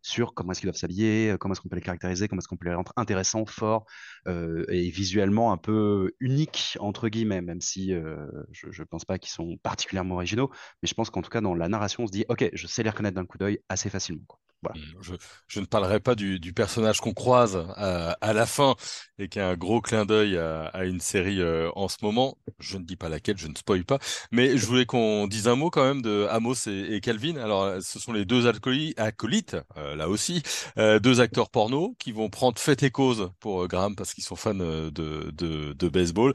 sur 0.01 0.33
comment 0.33 0.51
est-ce 0.51 0.61
qu'ils 0.61 0.67
doivent 0.67 0.79
s'habiller, 0.79 1.35
comment 1.39 1.53
est-ce 1.53 1.61
qu'on 1.61 1.69
peut 1.69 1.75
les 1.75 1.81
caractériser, 1.81 2.27
comment 2.27 2.39
est-ce 2.39 2.47
qu'on 2.47 2.57
peut 2.57 2.67
les 2.67 2.73
rendre 2.73 2.93
intéressants, 2.95 3.45
forts 3.45 3.85
et 4.27 4.89
visuellement 4.89 5.51
un 5.51 5.57
peu 5.57 6.13
uniques, 6.19 6.77
entre 6.79 7.09
guillemets, 7.09 7.41
même 7.41 7.61
si 7.61 7.89
je 7.89 8.81
ne 8.81 8.85
pense 8.85 9.05
pas 9.05 9.17
qu'ils 9.17 9.31
sont 9.31 9.57
particulièrement 9.57 10.15
originaux, 10.15 10.49
mais 10.81 10.87
je 10.87 10.93
pense 10.93 11.09
qu'en 11.09 11.21
tout 11.21 11.29
cas, 11.29 11.41
dans 11.41 11.55
la 11.55 11.69
narration, 11.69 12.03
on 12.03 12.07
se 12.07 12.11
dit, 12.11 12.25
OK, 12.29 12.49
je 12.53 12.67
sais 12.67 12.83
les 12.83 12.89
reconnaître 12.89 13.15
d'un 13.15 13.25
coup 13.25 13.37
d'œil 13.37 13.59
assez 13.69 13.89
facilement. 13.89 14.25
Mmh, 14.63 15.15
je, 15.47 15.59
ne 15.59 15.65
parlerai 15.65 15.99
pas 15.99 16.15
du, 16.15 16.39
personnage 16.53 16.99
qu'on 16.99 17.13
croise 17.13 17.63
à, 17.75 18.33
la 18.33 18.45
fin 18.45 18.75
et 19.19 19.29
qui 19.29 19.39
a 19.39 19.49
un 19.49 19.55
gros 19.55 19.81
clin 19.81 20.05
d'œil 20.05 20.37
à, 20.37 20.85
une 20.85 20.99
série 20.99 21.41
euh, 21.41 21.69
en 21.75 21.87
ce 21.87 21.97
moment. 22.01 22.37
Je 22.59 22.77
ne 22.77 22.83
dis 22.83 22.95
pas 22.95 23.09
laquelle, 23.09 23.37
je 23.37 23.47
ne 23.47 23.55
spoil 23.55 23.85
pas. 23.85 23.99
Mais 24.31 24.57
je 24.57 24.65
voulais 24.65 24.85
qu'on 24.85 25.27
dise 25.27 25.47
un 25.47 25.55
mot 25.55 25.69
quand 25.69 25.83
même 25.83 26.01
de 26.01 26.27
Amos 26.29 26.67
et, 26.67 26.99
Calvin. 27.01 27.37
Alors, 27.37 27.81
ce 27.81 27.99
sont 27.99 28.13
les 28.13 28.25
deux 28.25 28.47
acolytes, 28.47 29.57
euh, 29.77 29.95
là 29.95 30.09
aussi, 30.09 30.41
euh, 30.77 30.99
deux 30.99 31.21
acteurs 31.21 31.49
porno 31.49 31.95
qui 31.99 32.11
vont 32.11 32.29
prendre 32.29 32.57
fait 32.59 32.81
et 32.83 32.91
cause 32.91 33.29
pour 33.39 33.67
Graham 33.67 33.95
parce 33.95 34.13
qu'ils 34.13 34.23
sont 34.23 34.35
fans 34.35 34.53
de, 34.53 34.91
de 34.91 35.89
baseball, 35.89 36.33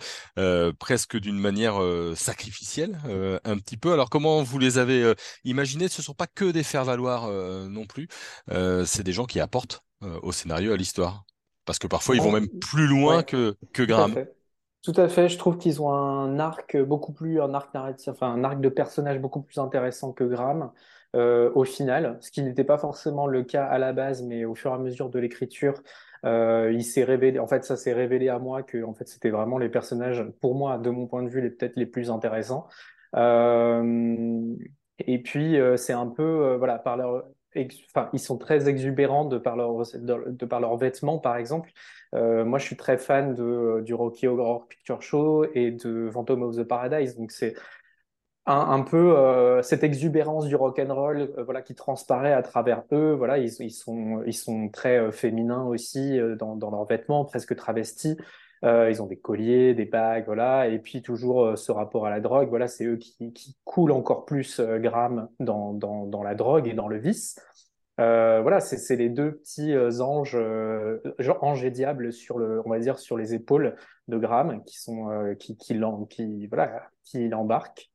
presque 0.78 1.16
d'une 1.16 1.38
manière 1.38 1.80
sacrificielle, 2.16 2.98
un 3.44 3.58
petit 3.58 3.76
peu. 3.76 3.92
Alors, 3.92 4.10
comment 4.10 4.42
vous 4.42 4.58
les 4.58 4.78
avez 4.78 5.14
imaginés? 5.44 5.88
Ce 5.88 6.00
ne 6.00 6.04
sont 6.04 6.14
pas 6.14 6.26
que 6.26 6.50
des 6.50 6.62
faire-valoir 6.62 7.28
non 7.68 7.86
plus. 7.86 8.08
Euh, 8.50 8.84
c'est 8.84 9.02
des 9.02 9.12
gens 9.12 9.26
qui 9.26 9.40
apportent 9.40 9.82
euh, 10.02 10.18
au 10.22 10.32
scénario, 10.32 10.72
à 10.72 10.76
l'histoire. 10.76 11.24
Parce 11.64 11.78
que 11.78 11.86
parfois, 11.86 12.16
ils 12.16 12.22
vont 12.22 12.32
même 12.32 12.48
plus 12.48 12.86
loin 12.86 13.22
que, 13.22 13.56
que 13.72 13.82
Graham. 13.82 14.24
Tout 14.82 14.92
à 14.96 15.08
fait. 15.08 15.28
Je 15.28 15.38
trouve 15.38 15.58
qu'ils 15.58 15.80
ont 15.80 15.92
un 15.92 16.40
arc 16.40 16.76
beaucoup 16.76 17.12
plus, 17.12 17.40
un 17.40 17.54
arc 17.54 17.72
narratif, 17.72 18.08
enfin 18.08 18.32
un 18.32 18.42
arc 18.42 18.60
de 18.60 18.68
personnage 18.68 19.20
beaucoup 19.20 19.42
plus 19.42 19.58
intéressant 19.58 20.12
que 20.12 20.24
Graham 20.24 20.72
euh, 21.14 21.52
au 21.54 21.64
final, 21.64 22.18
ce 22.20 22.30
qui 22.30 22.42
n'était 22.42 22.64
pas 22.64 22.78
forcément 22.78 23.26
le 23.26 23.44
cas 23.44 23.66
à 23.66 23.78
la 23.78 23.92
base, 23.92 24.22
mais 24.22 24.44
au 24.44 24.54
fur 24.54 24.70
et 24.70 24.74
à 24.74 24.78
mesure 24.78 25.10
de 25.10 25.18
l'écriture, 25.18 25.74
il 26.24 26.84
s'est 26.84 27.04
révélé. 27.04 27.38
En 27.38 27.46
fait, 27.46 27.64
ça 27.64 27.76
s'est 27.76 27.92
révélé 27.92 28.28
à 28.28 28.38
moi 28.38 28.62
que 28.62 28.82
en 28.82 28.94
fait 28.94 29.08
c'était 29.08 29.30
vraiment 29.30 29.58
les 29.58 29.68
personnages, 29.68 30.24
pour 30.40 30.54
moi, 30.54 30.78
de 30.78 30.90
mon 30.90 31.06
point 31.06 31.22
de 31.22 31.28
vue, 31.28 31.42
les 31.42 31.50
peut-être 31.50 31.76
les 31.76 31.86
plus 31.86 32.10
intéressants. 32.10 32.66
et 33.14 33.18
puis 35.22 35.56
c'est 35.76 35.92
un 35.92 36.08
peu, 36.08 36.56
voilà, 36.56 36.78
par 36.78 36.96
leur 36.96 37.24
ils 37.54 38.18
sont 38.18 38.38
très 38.38 38.68
exubérants 38.68 39.24
de 39.24 39.38
par 39.38 39.56
leurs 39.56 40.76
vêtements, 40.76 41.18
par 41.18 41.36
exemple. 41.36 41.70
Euh, 42.14 42.44
moi, 42.44 42.58
je 42.58 42.66
suis 42.66 42.76
très 42.76 42.98
fan 42.98 43.34
de, 43.34 43.80
du 43.84 43.94
Rocky 43.94 44.26
Horror 44.26 44.66
Picture 44.68 45.02
Show 45.02 45.44
et 45.54 45.70
de 45.70 46.10
Phantom 46.12 46.42
of 46.42 46.56
the 46.56 46.64
Paradise. 46.64 47.16
Donc, 47.16 47.30
c'est 47.30 47.54
un, 48.44 48.82
peu 48.82 49.16
euh, 49.16 49.62
cette 49.62 49.84
exubérance 49.84 50.46
du 50.46 50.56
rock 50.56 50.78
and 50.80 50.92
roll, 50.92 51.32
euh, 51.38 51.44
voilà, 51.44 51.62
qui 51.62 51.74
transparaît 51.74 52.32
à 52.32 52.42
travers 52.42 52.82
eux. 52.92 53.14
Voilà, 53.14 53.38
ils, 53.38 53.70
sont, 53.70 54.70
très 54.72 55.12
féminins 55.12 55.64
aussi 55.64 56.18
dans 56.38 56.70
leurs 56.70 56.84
vêtements, 56.84 57.24
presque 57.24 57.54
travestis. 57.56 58.16
Euh, 58.64 58.90
ils 58.90 59.02
ont 59.02 59.06
des 59.06 59.18
colliers, 59.18 59.74
des 59.74 59.84
bagues, 59.84 60.26
voilà. 60.26 60.68
Et 60.68 60.78
puis 60.78 61.02
toujours 61.02 61.44
euh, 61.44 61.56
ce 61.56 61.72
rapport 61.72 62.06
à 62.06 62.10
la 62.10 62.20
drogue, 62.20 62.48
voilà, 62.48 62.68
c'est 62.68 62.84
eux 62.84 62.96
qui, 62.96 63.32
qui, 63.32 63.56
coulent 63.64 63.92
encore 63.92 64.24
plus 64.24 64.60
euh, 64.60 64.78
dans, 65.40 65.72
dans, 65.72 66.06
dans, 66.06 66.22
la 66.22 66.34
drogue 66.34 66.68
et 66.68 66.74
dans 66.74 66.88
le 66.88 66.98
vice. 66.98 67.40
voilà, 67.98 68.60
c'est 68.60 68.96
les 68.96 69.08
deux 69.08 69.32
petits 69.32 69.76
anges, 70.00 70.36
anges 71.40 71.64
et 71.64 71.70
diables 71.70 72.12
sur 72.12 72.38
le, 72.38 72.62
on 72.64 72.70
va 72.70 72.78
dire, 72.78 72.98
sur 72.98 73.16
les 73.16 73.34
épaules 73.34 73.76
de 74.08 74.18
Graham 74.18 74.62
qui 74.64 74.80
sont, 74.80 75.34
qui, 75.38 75.56
qui, 75.56 75.80
qui, 76.08 76.46
voilà, 76.46 76.88
qui 77.04 77.28
l'embarquent. 77.28 77.91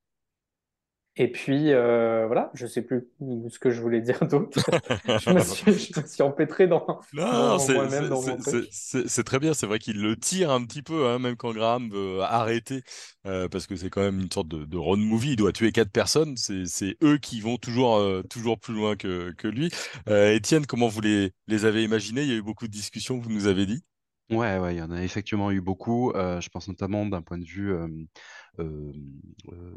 Et 1.20 1.32
puis, 1.32 1.74
euh, 1.74 2.28
voilà, 2.28 2.52
je 2.54 2.68
sais 2.68 2.84
plus 2.84 3.08
ce 3.50 3.58
que 3.58 3.72
je 3.72 3.82
voulais 3.82 4.02
dire 4.02 4.20
d'autre. 4.30 4.60
je 5.08 5.32
me 5.32 5.40
suis, 5.44 5.74
je 5.74 6.00
me 6.00 6.06
suis 6.06 6.22
empêtré 6.22 6.68
dans, 6.68 6.86
Non, 7.14 7.58
dans 7.58 7.60
c'est 7.60 9.24
très 9.24 9.40
bien. 9.40 9.54
C'est 9.56 9.66
vrai 9.66 9.80
qu'il 9.80 10.00
le 10.00 10.16
tire 10.16 10.52
un 10.52 10.64
petit 10.64 10.84
peu, 10.84 11.08
hein, 11.08 11.18
même 11.18 11.36
quand 11.36 11.54
Graham 11.54 11.90
veut 11.90 12.22
arrêter, 12.22 12.84
euh, 13.26 13.50
parce 13.50 13.66
que 13.66 13.76
c'est 13.76 13.90
quand 13.90 14.02
même 14.02 14.20
une 14.20 14.32
sorte 14.32 14.48
de, 14.48 14.66
de 14.66 14.78
road 14.78 15.00
movie. 15.00 15.32
Il 15.32 15.36
doit 15.38 15.52
tuer 15.52 15.72
quatre 15.72 15.92
personnes. 15.92 16.36
C'est 16.38 16.98
eux 17.04 17.18
qui 17.18 17.42
vont 17.42 17.58
toujours, 17.58 17.98
euh, 17.98 18.22
toujours 18.30 18.60
plus 18.60 18.76
loin 18.76 18.96
que, 18.96 19.32
que 19.38 19.48
lui. 19.48 19.72
Euh, 20.10 20.34
Étienne, 20.36 20.68
comment 20.68 20.88
vous 20.88 21.02
les, 21.02 21.32
les 21.48 21.66
avez 21.66 21.84
imaginés? 21.84 22.22
Il 22.22 22.30
y 22.30 22.34
a 22.34 22.36
eu 22.36 22.44
beaucoup 22.44 22.68
de 22.68 22.72
discussions, 22.72 23.18
vous 23.18 23.32
nous 23.32 23.48
avez 23.48 23.66
dit. 23.66 23.84
Ouais, 24.30 24.58
ouais, 24.60 24.76
il 24.76 24.78
y 24.80 24.82
en 24.82 24.92
a 24.92 25.02
effectivement 25.04 25.52
eu 25.52 25.62
beaucoup. 25.62 26.12
Je 26.16 26.50
pense 26.50 26.68
notamment 26.68 27.06
d'un 27.06 27.22
point 27.22 27.38
de 27.38 27.46
vue 27.46 27.74
euh, 28.60 28.92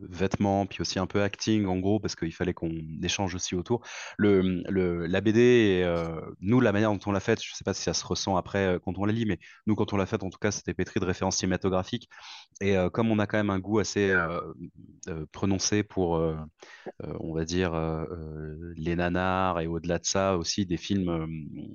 vêtements, 0.09 0.66
puis 0.66 0.80
aussi 0.80 0.99
un 0.99 1.07
peu 1.07 1.23
acting 1.23 1.66
en 1.66 1.78
gros, 1.78 2.00
parce 2.00 2.16
qu'il 2.16 2.33
fallait 2.35 2.54
qu'on 2.54 2.71
échange 3.02 3.35
aussi 3.35 3.54
autour. 3.54 3.83
Le, 4.19 4.62
le, 4.69 5.07
la 5.07 5.21
BD, 5.21 5.40
et, 5.40 6.04
nous, 6.40 6.61
la 6.61 6.73
manière 6.73 6.90
dont 6.92 6.99
on 7.07 7.12
l'a 7.12 7.21
faite, 7.21 7.42
je 7.42 7.54
sais 7.54 7.64
pas 7.64 7.75
si 7.75 7.83
ça 7.83 7.95
se 7.95 8.04
ressent 8.04 8.37
après 8.37 8.78
quand 8.85 8.99
on 8.99 9.04
la 9.04 9.12
lit, 9.12 9.26
mais 9.26 9.38
nous, 9.66 9.75
quand 9.76 9.92
on 9.92 9.97
l'a 9.97 10.07
faite, 10.07 10.23
en 10.25 10.30
tout 10.30 10.38
cas, 10.38 10.50
c'était 10.50 10.75
pétri 10.75 10.99
de 11.00 11.04
références 11.04 11.37
cinématographiques. 11.37 12.09
Et 12.61 12.76
comme 12.92 13.11
on 13.11 13.19
a 13.19 13.26
quand 13.26 13.38
même 13.38 13.50
un 13.50 13.59
goût 13.61 13.78
assez 13.78 14.12
prononcé 15.33 15.83
pour, 15.83 16.21
on 16.99 17.35
va 17.35 17.45
dire, 17.45 17.73
les 18.76 18.97
nanars 18.97 19.61
et 19.61 19.66
au-delà 19.66 19.99
de 19.99 20.04
ça 20.04 20.37
aussi 20.37 20.66
des 20.66 20.76
films 20.76 21.26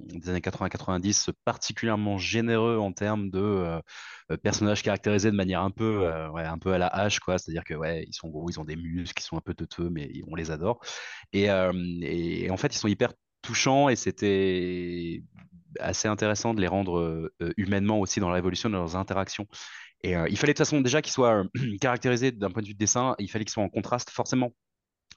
des 0.10 0.30
années 0.30 0.42
80-90 0.42 1.32
particulièrement 1.46 2.18
généreux 2.18 2.65
en 2.66 2.92
termes 2.92 3.30
de 3.30 3.40
euh, 3.40 3.80
euh, 4.32 4.38
personnages 4.38 4.84
caractérisés 4.84 5.32
de 5.32 5.36
manière 5.36 5.62
un 5.62 5.72
peu, 5.72 6.06
euh, 6.06 6.34
un 6.36 6.58
peu 6.58 6.74
à 6.74 6.78
la 6.78 6.88
hache, 6.88 7.20
quoi. 7.20 7.38
C'est-à-dire 7.38 7.64
que 7.64 7.74
ouais, 7.74 8.06
ils 8.08 8.14
sont 8.14 8.30
gros, 8.30 8.50
ils 8.50 8.60
ont 8.60 8.66
des 8.66 8.76
muscles, 8.76 9.22
ils 9.22 9.26
sont 9.26 9.38
un 9.38 9.42
peu 9.42 9.54
teuteux, 9.54 9.90
mais 9.90 10.12
on 10.28 10.36
les 10.36 10.52
adore. 10.52 10.80
Et, 11.34 11.50
en 11.50 12.58
fait, 12.58 12.74
ils 12.76 12.78
sont 12.78 12.88
hyper 12.88 13.14
touchants 13.42 13.90
et 13.90 13.96
c'était 13.96 15.22
assez 15.80 16.08
intéressant 16.08 16.54
de 16.54 16.62
les 16.62 16.68
rendre 16.68 17.32
humainement 17.58 18.00
aussi 18.00 18.20
dans 18.20 18.30
la 18.30 18.36
révolution 18.36 18.70
de 18.70 18.76
leurs 18.76 18.96
interactions. 18.96 19.48
Et 20.04 20.12
il 20.12 20.38
fallait 20.38 20.54
de 20.54 20.58
toute 20.58 20.66
façon 20.66 20.82
déjà 20.82 21.02
qu'ils 21.02 21.14
soient 21.14 21.44
caractérisés 21.82 22.32
d'un 22.32 22.50
point 22.52 22.62
de 22.62 22.68
vue 22.68 22.74
de 22.74 22.80
dessin, 22.80 23.16
il 23.20 23.30
fallait 23.30 23.46
qu'ils 23.46 23.54
soient 23.54 23.64
en 23.64 23.70
contraste 23.70 24.10
forcément 24.10 24.52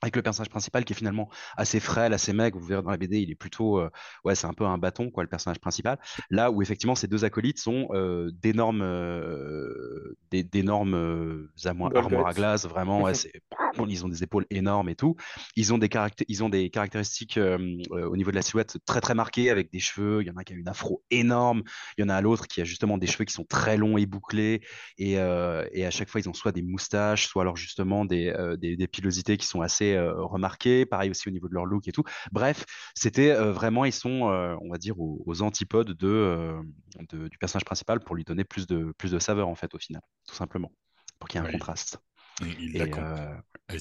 avec 0.00 0.16
le 0.16 0.22
personnage 0.22 0.50
principal 0.50 0.84
qui 0.84 0.92
est 0.92 0.96
finalement 0.96 1.28
assez 1.56 1.80
frêle, 1.80 2.12
assez 2.12 2.32
maigre. 2.32 2.58
Vous 2.58 2.66
verrez 2.66 2.82
dans 2.82 2.90
la 2.90 2.96
BD, 2.96 3.20
il 3.20 3.30
est 3.30 3.34
plutôt, 3.34 3.78
euh, 3.78 3.90
ouais, 4.24 4.34
c'est 4.34 4.46
un 4.46 4.52
peu 4.52 4.64
un 4.64 4.78
bâton, 4.78 5.10
quoi, 5.10 5.24
le 5.24 5.28
personnage 5.28 5.58
principal. 5.58 5.98
Là 6.30 6.50
où 6.50 6.62
effectivement 6.62 6.94
ces 6.94 7.08
deux 7.08 7.24
acolytes 7.24 7.58
sont 7.58 7.88
euh, 7.90 8.30
d'énormes, 8.32 8.82
euh, 8.82 10.16
d'énormes 10.30 10.94
euh, 10.94 11.50
armoires, 11.64 11.92
à 12.26 12.32
glace. 12.32 12.66
Vraiment, 12.66 13.02
ouais, 13.02 13.12
ils 13.88 14.04
ont 14.04 14.08
des 14.08 14.22
épaules 14.22 14.46
énormes 14.50 14.88
et 14.88 14.94
tout. 14.94 15.16
Ils 15.56 15.72
ont 15.72 15.78
des 15.78 15.88
caracté- 15.88 16.24
ils 16.28 16.44
ont 16.44 16.48
des 16.48 16.70
caractéristiques 16.70 17.38
au 17.38 18.16
niveau 18.16 18.30
de 18.30 18.36
la 18.36 18.42
silhouette 18.42 18.78
très 18.86 19.00
très 19.00 19.14
marquées 19.14 19.50
avec 19.50 19.72
des 19.72 19.80
cheveux. 19.80 20.22
Il 20.22 20.28
y 20.28 20.30
en 20.30 20.36
a 20.36 20.44
qui 20.44 20.52
a 20.52 20.56
une 20.56 20.68
afro 20.68 21.02
énorme. 21.10 21.62
Il 21.96 22.02
y 22.02 22.04
en 22.04 22.08
a 22.08 22.20
l'autre 22.20 22.46
qui 22.46 22.60
a 22.60 22.64
justement 22.64 22.98
des 22.98 23.06
cheveux 23.06 23.24
qui 23.24 23.34
sont 23.34 23.44
très 23.44 23.76
longs 23.76 23.96
et 23.96 24.06
bouclés. 24.06 24.62
Et, 24.98 25.12
et 25.12 25.86
à 25.86 25.90
chaque 25.90 26.08
fois, 26.08 26.20
ils 26.20 26.28
ont 26.28 26.34
soit 26.34 26.52
des 26.52 26.62
moustaches, 26.62 27.26
soit 27.26 27.42
alors 27.42 27.56
justement 27.56 28.04
des, 28.04 28.32
des, 28.58 28.76
des 28.76 28.88
pilosités 28.88 29.36
qui 29.36 29.46
sont 29.46 29.60
assez 29.60 29.87
remarquées. 29.96 30.86
Pareil 30.86 31.10
aussi 31.10 31.28
au 31.28 31.30
niveau 31.30 31.48
de 31.48 31.54
leur 31.54 31.64
look 31.66 31.88
et 31.88 31.92
tout. 31.92 32.04
Bref, 32.32 32.64
c'était 32.94 33.34
vraiment, 33.34 33.84
ils 33.84 33.92
sont, 33.92 34.22
on 34.60 34.70
va 34.70 34.78
dire, 34.78 34.98
aux, 35.00 35.22
aux 35.26 35.42
antipodes 35.42 35.92
de, 35.92 36.56
de- 37.10 37.28
du 37.28 37.38
personnage 37.38 37.64
principal 37.64 38.00
pour 38.00 38.16
lui 38.16 38.24
donner 38.24 38.44
plus 38.44 38.66
de, 38.66 38.92
plus 38.98 39.10
de 39.12 39.18
saveur, 39.18 39.48
en 39.48 39.54
fait, 39.54 39.74
au 39.74 39.78
final, 39.78 40.02
tout 40.26 40.34
simplement, 40.34 40.72
pour 41.18 41.28
qu'il 41.28 41.38
y 41.38 41.42
ait 41.42 41.44
un 41.44 41.46
Oui, 41.46 41.50
contraste. 41.50 41.98
Il 42.40 42.76
Et, 42.76 42.88
compris. 42.90 43.20
euh, 43.20 43.34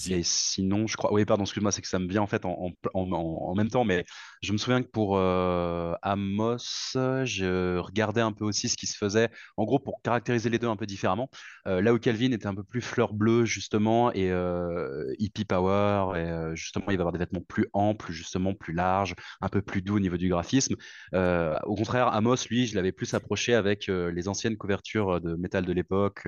et 0.10 0.24
sinon, 0.24 0.88
je 0.88 0.98
crois. 0.98 1.14
Oui, 1.14 1.24
pardon, 1.26 1.44
excuse-moi, 1.44 1.72
c'est 1.72 1.82
que 1.82 1.88
ça 1.88 2.00
me 2.00 2.08
vient 2.10 2.22
en 2.22 2.28
fait 2.28 2.44
en, 2.46 2.72
en, 2.94 3.00
en- 3.12 3.12
en 3.14 3.56
même 3.56 3.70
temps, 3.70 3.86
mais 3.86 4.04
je 4.42 4.52
me 4.52 4.58
souviens 4.58 4.82
que 4.84 4.88
pour 4.90 5.18
euh, 5.18 5.94
Amos, 6.02 6.58
je 6.96 7.78
regardais 7.78 8.22
un 8.22 8.32
peu 8.34 8.44
aussi 8.46 8.68
ce 8.68 8.76
qui 8.76 8.88
se 8.88 8.98
faisait, 8.98 9.30
en 9.56 9.64
gros, 9.66 9.80
pour 9.80 10.02
caractériser 10.02 10.50
les 10.50 10.60
deux 10.60 10.68
un 10.68 10.76
peu 10.76 10.86
différemment. 10.86 11.30
Euh, 11.68 11.82
là 11.82 11.94
où 11.94 12.00
Calvin 12.00 12.32
était 12.32 12.48
un 12.48 12.56
peu 12.56 12.64
plus 12.64 12.82
fleur 12.82 13.14
bleue, 13.14 13.46
justement, 13.46 14.12
et 14.14 14.30
euh, 14.32 15.14
hippie 15.20 15.46
power, 15.46 16.18
et 16.20 16.56
justement, 16.56 16.86
il 16.90 16.98
va 16.98 17.02
avoir 17.04 17.14
des 17.14 17.20
vêtements 17.20 17.42
plus 17.48 17.68
amples, 17.74 18.12
justement, 18.12 18.54
plus 18.54 18.74
larges, 18.74 19.16
un 19.42 19.50
peu 19.50 19.62
plus 19.62 19.82
doux 19.82 19.96
au 19.98 20.00
niveau 20.00 20.18
du 20.18 20.30
graphisme. 20.30 20.76
Au 21.14 21.76
contraire, 21.76 22.08
Amos, 22.10 22.36
lui, 22.50 22.68
je 22.68 22.76
l'avais 22.76 22.92
plus 22.92 23.14
approché 23.14 23.54
avec 23.54 23.88
les 23.88 24.28
anciennes 24.28 24.58
couvertures 24.58 25.22
de 25.22 25.36
métal 25.36 25.66
de 25.66 25.72
l'époque. 25.74 26.28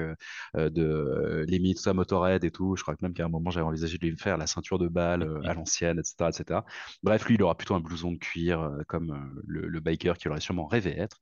de 0.56 1.46
les 1.48 1.60
tout 1.74 1.82
et 2.28 2.52
tout. 2.52 2.76
Je 2.76 2.84
crois 2.84 2.96
que 2.96 3.04
même 3.04 3.14
qu'à 3.14 3.26
un 3.26 3.30
moment, 3.30 3.50
j'avais 3.50 3.66
envisagé 3.66 3.98
de 3.98 4.08
lui 4.08 4.18
faire 4.18 4.38
la 4.38 4.48
ceinture 4.48 4.80
de 4.80 4.88
balle 4.88 5.24
euh, 5.24 5.42
à 5.46 5.54
l'ancienne, 5.54 6.00
etc., 6.00 6.30
etc. 6.30 6.62
Bref, 7.04 7.26
lui, 7.26 7.36
il 7.36 7.44
aura 7.44 7.56
plutôt 7.56 7.76
un 7.76 7.80
blouson 7.80 8.12
de 8.12 8.18
cuir, 8.18 8.62
euh, 8.62 8.82
comme 8.88 9.12
euh, 9.12 9.42
le, 9.48 9.68
le 9.68 9.80
biker 9.80 10.18
qu'il 10.18 10.32
aurait 10.32 10.40
sûrement 10.40 10.68
rêvé 10.68 10.98
être, 11.00 11.20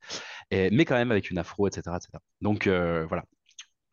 et, 0.51 0.69
mais 0.71 0.86
quand 0.86 0.95
même 0.95 1.12
avec 1.12 1.29
une 1.29 1.38
afro, 1.38 1.67
etc., 1.67 1.95
etc. 1.97 2.19
Donc 2.41 2.67
voilà. 2.67 3.23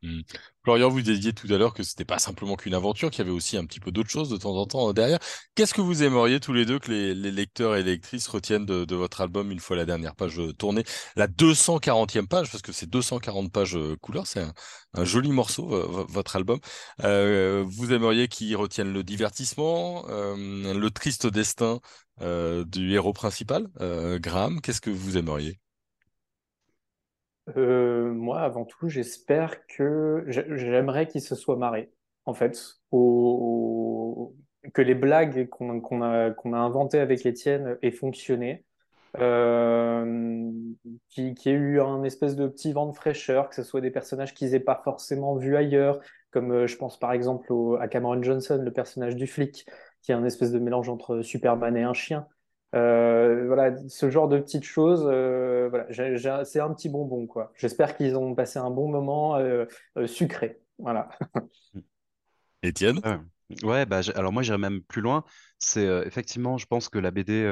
Hmm. 0.05 0.21
Florian, 0.65 0.91
vous 0.91 1.01
disiez 1.01 1.33
tout 1.33 1.47
à 1.51 1.57
l'heure 1.57 1.73
que 1.73 1.83
c'était 1.83 2.05
pas 2.05 2.19
simplement 2.19 2.57
qu'une 2.57 2.75
aventure, 2.75 3.11
qu'il 3.11 3.21
y 3.21 3.23
avait 3.23 3.31
aussi 3.35 3.57
un 3.57 3.65
petit 3.65 3.81
peu 3.81 3.91
d'autres 3.91 4.11
choses 4.11 4.29
de 4.29 4.37
temps 4.37 4.55
en 4.55 4.67
temps 4.67 4.91
euh, 4.91 4.93
derrière. 4.93 5.19
Qu'est-ce 5.55 5.73
que 5.73 5.81
vous 5.81 6.03
aimeriez 6.03 6.41
tous 6.41 6.53
les 6.53 6.67
deux 6.67 6.79
que 6.79 6.91
les, 6.93 7.15
les 7.15 7.31
lecteurs 7.31 7.75
et 7.75 7.83
lectrices 7.83 8.29
retiennent 8.29 8.67
de, 8.67 8.95
votre 8.95 9.23
album 9.23 9.51
une 9.51 9.61
fois 9.61 9.77
la 9.77 9.87
dernière 9.87 10.15
page 10.15 10.39
euh, 10.39 10.53
tournée, 10.53 10.85
la 11.17 11.27
240e 11.27 12.29
page, 12.29 12.51
parce 12.51 12.61
que 12.63 12.71
c'est 12.73 12.89
240 12.91 13.51
pages 13.51 13.77
euh, 13.77 13.97
couleur, 14.03 14.27
c'est 14.27 14.45
un, 14.93 15.05
joli 15.07 15.33
morceau, 15.33 15.67
vo- 15.69 15.89
vo- 15.89 16.07
votre 16.07 16.37
album. 16.37 16.59
Vous 16.99 17.93
aimeriez 17.93 18.29
qu'ils 18.29 18.57
retiennent 18.57 18.93
le 18.93 19.03
divertissement, 19.05 20.05
le 20.09 20.89
triste 20.91 21.27
destin 21.27 21.81
du 22.21 22.93
héros 22.93 23.13
principal, 23.15 23.69
Graham, 24.21 24.61
qu'est-ce 24.61 24.81
que 24.83 24.91
vous 24.91 25.17
aimeriez? 25.17 25.59
Euh, 27.57 28.13
moi, 28.13 28.41
avant 28.41 28.65
tout, 28.65 28.89
j'espère 28.89 29.67
que 29.67 30.25
j'a- 30.29 30.45
j'aimerais 30.57 31.07
qu'il 31.07 31.21
se 31.21 31.35
soit 31.35 31.57
marré, 31.57 31.93
en 32.25 32.33
fait, 32.35 32.59
au- 32.91 34.35
que 34.73 34.81
les 34.83 34.95
blagues 34.95 35.49
qu'on 35.51 36.03
a, 36.03 36.31
a 36.31 36.57
inventées 36.57 37.01
avec 37.01 37.27
Étienne 37.27 37.77
aient 37.83 37.91
fonctionné, 37.91 38.65
euh, 39.19 40.51
qu'il 41.11 41.35
qu'il 41.35 41.53
y 41.53 41.55
ait 41.55 41.59
eu 41.59 41.81
un 41.81 42.03
espèce 42.05 42.35
de 42.37 42.49
petit 42.49 42.73
vent 42.73 42.87
de 42.89 42.95
fraîcheur, 42.97 43.49
que 43.51 43.55
ce 43.55 43.63
soit 43.63 43.81
des 43.83 43.91
personnages 43.91 44.35
qu'ils 44.35 44.51
n'aient 44.53 44.61
pas 44.61 44.81
forcément 44.85 45.37
vus 45.37 45.57
ailleurs, 45.57 46.01
comme 46.31 46.51
euh, 46.53 46.67
je 46.67 46.77
pense 46.77 46.99
par 46.99 47.13
exemple 47.13 47.53
au- 47.53 47.77
à 47.77 47.89
Cameron 47.89 48.23
Johnson, 48.23 48.59
le 48.63 48.73
personnage 48.73 49.17
du 49.17 49.27
flic, 49.27 49.67
qui 50.03 50.13
est 50.13 50.15
un 50.15 50.25
espèce 50.25 50.51
de 50.53 50.59
mélange 50.59 50.89
entre 50.89 51.21
Superman 51.23 51.77
et 51.77 51.83
un 51.83 51.95
chien. 51.95 52.27
Euh, 52.75 53.47
voilà, 53.47 53.77
ce 53.89 54.11
genre 54.11 54.29
de 54.29 54.39
petites 54.39 54.65
choses, 54.65 55.07
euh, 55.07 55.69
voilà, 55.71 56.45
c'est 56.45 56.61
un 56.61 56.73
petit 56.75 56.89
bonbon, 56.89 57.27
quoi. 57.27 57.53
J'espère 57.57 57.97
qu'ils 57.97 58.17
ont 58.17 58.35
passé 58.35 58.59
un 58.59 58.71
bon 58.71 58.89
moment 58.89 59.37
euh, 59.37 59.67
euh, 59.97 60.07
sucré. 60.07 60.61
Voilà. 60.79 61.09
Étienne? 62.63 63.01
Ouais, 63.05 63.19
Ouais, 63.63 63.87
bah, 63.87 64.01
alors 64.15 64.33
moi 64.33 64.43
j'irais 64.43 64.59
même 64.59 64.83
plus 64.83 65.03
loin. 65.03 65.25
C'est 65.59 65.87
euh, 65.87 66.05
effectivement, 66.07 66.59
je 66.59 66.67
pense 66.67 66.89
que 66.89 66.99
la 66.99 67.11
BD, 67.11 67.45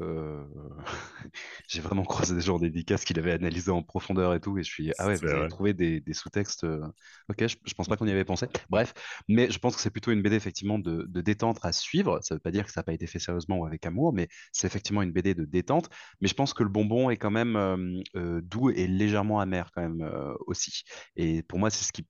j'ai 1.68 1.80
vraiment 1.80 2.04
croisé 2.04 2.34
des 2.34 2.40
gens 2.40 2.56
en 2.56 2.58
dédicace 2.58 3.04
qui 3.04 3.14
l'avaient 3.14 3.32
analysé 3.32 3.70
en 3.70 3.82
profondeur 3.82 4.34
et 4.34 4.40
tout, 4.40 4.58
et 4.58 4.62
je 4.62 4.70
suis 4.70 4.92
ah 4.98 5.06
ouais, 5.06 5.18
vous 5.18 5.34
avez 5.34 5.46
trouvé 5.46 5.74
des, 5.74 6.00
des 6.00 6.12
sous-textes. 6.14 6.64
euh, 6.64 6.80
Ok, 7.28 7.46
je, 7.46 7.56
je 7.64 7.74
pense 7.74 7.88
pas 7.88 7.96
qu'on 7.96 8.06
y 8.06 8.10
avait 8.10 8.24
pensé. 8.24 8.46
Bref, 8.70 8.94
mais 9.28 9.50
je 9.50 9.58
pense 9.58 9.74
que 9.76 9.82
c'est 9.82 9.90
plutôt 9.90 10.10
une 10.12 10.22
BD 10.22 10.36
effectivement 10.36 10.78
de, 10.78 11.04
de 11.08 11.20
détente 11.20 11.58
à 11.62 11.72
suivre. 11.72 12.20
Ça 12.22 12.34
veut 12.34 12.40
pas 12.40 12.50
dire 12.50 12.64
que 12.66 12.72
ça 12.72 12.80
n'a 12.80 12.84
pas 12.84 12.92
été 12.94 13.06
fait 13.06 13.18
sérieusement 13.18 13.58
ou 13.58 13.66
avec 13.66 13.84
amour, 13.86 14.12
mais 14.12 14.28
c'est 14.52 14.66
effectivement 14.66 15.02
une 15.02 15.12
BD 15.12 15.34
de 15.34 15.44
détente. 15.44 15.88
Mais 16.20 16.28
je 16.28 16.34
pense 16.34 16.54
que 16.54 16.62
le 16.62 16.68
bonbon 16.68 17.10
est 17.10 17.16
quand 17.16 17.30
même 17.30 17.56
euh, 17.56 18.02
euh, 18.16 18.40
doux 18.42 18.70
et 18.70 18.86
légèrement 18.86 19.40
amer 19.40 19.70
quand 19.74 19.82
même 19.82 20.02
euh, 20.02 20.34
aussi. 20.46 20.82
Et 21.16 21.42
pour 21.42 21.58
moi, 21.58 21.70
c'est 21.70 21.84
ce 21.84 21.92
qui 21.92 22.06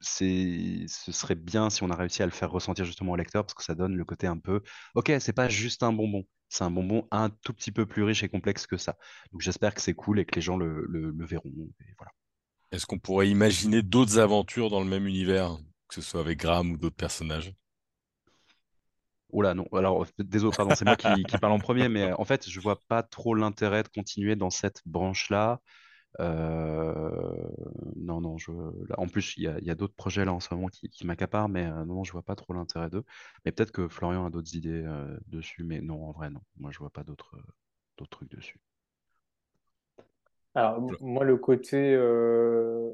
c'est, 0.00 0.84
ce 0.88 1.12
serait 1.12 1.34
bien 1.34 1.70
si 1.70 1.82
on 1.82 1.90
a 1.90 1.96
réussi 1.96 2.22
à 2.22 2.26
le 2.26 2.32
faire 2.32 2.50
ressentir 2.50 2.84
justement 2.84 3.12
au 3.12 3.16
lecteur 3.16 3.44
parce 3.44 3.54
que 3.54 3.62
ça 3.64 3.74
donne 3.74 3.96
le 3.96 4.04
côté 4.04 4.26
un 4.26 4.38
peu, 4.38 4.62
ok, 4.94 5.12
c'est 5.20 5.32
pas 5.32 5.48
juste 5.48 5.82
un 5.82 5.92
bonbon, 5.92 6.24
c'est 6.50 6.64
un 6.64 6.70
bonbon 6.72 7.08
un 7.12 7.30
tout 7.30 7.54
petit 7.54 7.72
peu 7.72 7.86
plus 7.86 8.04
riche 8.04 8.24
et 8.24 8.30
complexe 8.30 8.66
que 8.68 8.76
ça. 8.78 8.98
Donc 9.32 9.40
j'espère 9.42 9.74
que 9.74 9.80
c'est 9.82 9.94
cool 9.94 10.20
et 10.20 10.26
que 10.26 10.36
les 10.36 10.42
gens 10.42 10.58
le, 10.58 10.84
le- 10.88 11.12
le 11.12 11.26
verront. 11.26 11.50
Et 11.80 11.94
voilà. 11.98 12.12
Est-ce 12.72 12.84
qu'on 12.84 12.98
pourrait 12.98 13.28
imaginer 13.30 13.80
d'autres 13.80 14.18
aventures 14.18 14.70
dans 14.70 14.80
le 14.80 14.86
même 14.88 15.06
univers, 15.06 15.56
que 15.86 15.94
ce 15.94 16.00
soit 16.00 16.18
avec 16.18 16.40
Graham 16.40 16.72
ou 16.72 16.76
d'autres 16.76 16.96
personnages? 16.96 17.54
Oh 19.32 19.42
là, 19.42 19.54
non, 19.54 19.66
alors 19.72 20.06
désolé, 20.18 20.52
pardon, 20.52 20.74
c'est 20.74 20.84
moi 20.84 20.96
qui, 20.96 21.24
qui 21.26 21.38
parle 21.38 21.52
en 21.52 21.60
premier, 21.60 21.88
mais 21.88 22.10
euh, 22.10 22.14
en 22.18 22.24
fait, 22.24 22.48
je 22.50 22.58
vois 22.60 22.82
pas 22.88 23.02
trop 23.04 23.34
l'intérêt 23.34 23.82
de 23.84 23.88
continuer 23.88 24.34
dans 24.34 24.50
cette 24.50 24.82
branche-là. 24.86 25.60
Non, 26.18 28.20
non, 28.20 28.38
je, 28.38 28.50
en 28.96 29.06
plus, 29.06 29.36
il 29.36 29.44
y 29.44 29.70
a, 29.70 29.74
d'autres 29.74 29.94
projets 29.94 30.24
là 30.24 30.32
en 30.32 30.40
ce 30.40 30.52
moment 30.54 30.68
qui, 30.68 30.88
qui 30.88 31.06
m'accaparent, 31.06 31.48
mais 31.48 31.68
non, 31.84 32.04
je 32.04 32.12
vois 32.12 32.22
pas 32.22 32.34
trop 32.34 32.52
l'intérêt 32.52 32.90
d'eux. 32.90 33.04
Mais 33.44 33.52
peut-être 33.52 33.72
que 33.72 33.88
Florian 33.88 34.26
a 34.26 34.30
d'autres 34.30 34.54
idées 34.54 34.84
dessus, 35.28 35.64
mais 35.64 35.80
non, 35.80 36.04
en 36.04 36.12
vrai, 36.12 36.30
non. 36.30 36.40
Moi, 36.58 36.70
je 36.72 36.78
vois 36.78 36.90
pas 36.90 37.04
d'autres 37.04 37.38
trucs 38.10 38.30
dessus. 38.30 38.60
Alors, 40.54 40.80
moi, 41.00 41.24
le 41.24 41.36
côté, 41.36 41.94
euh, 41.94 42.90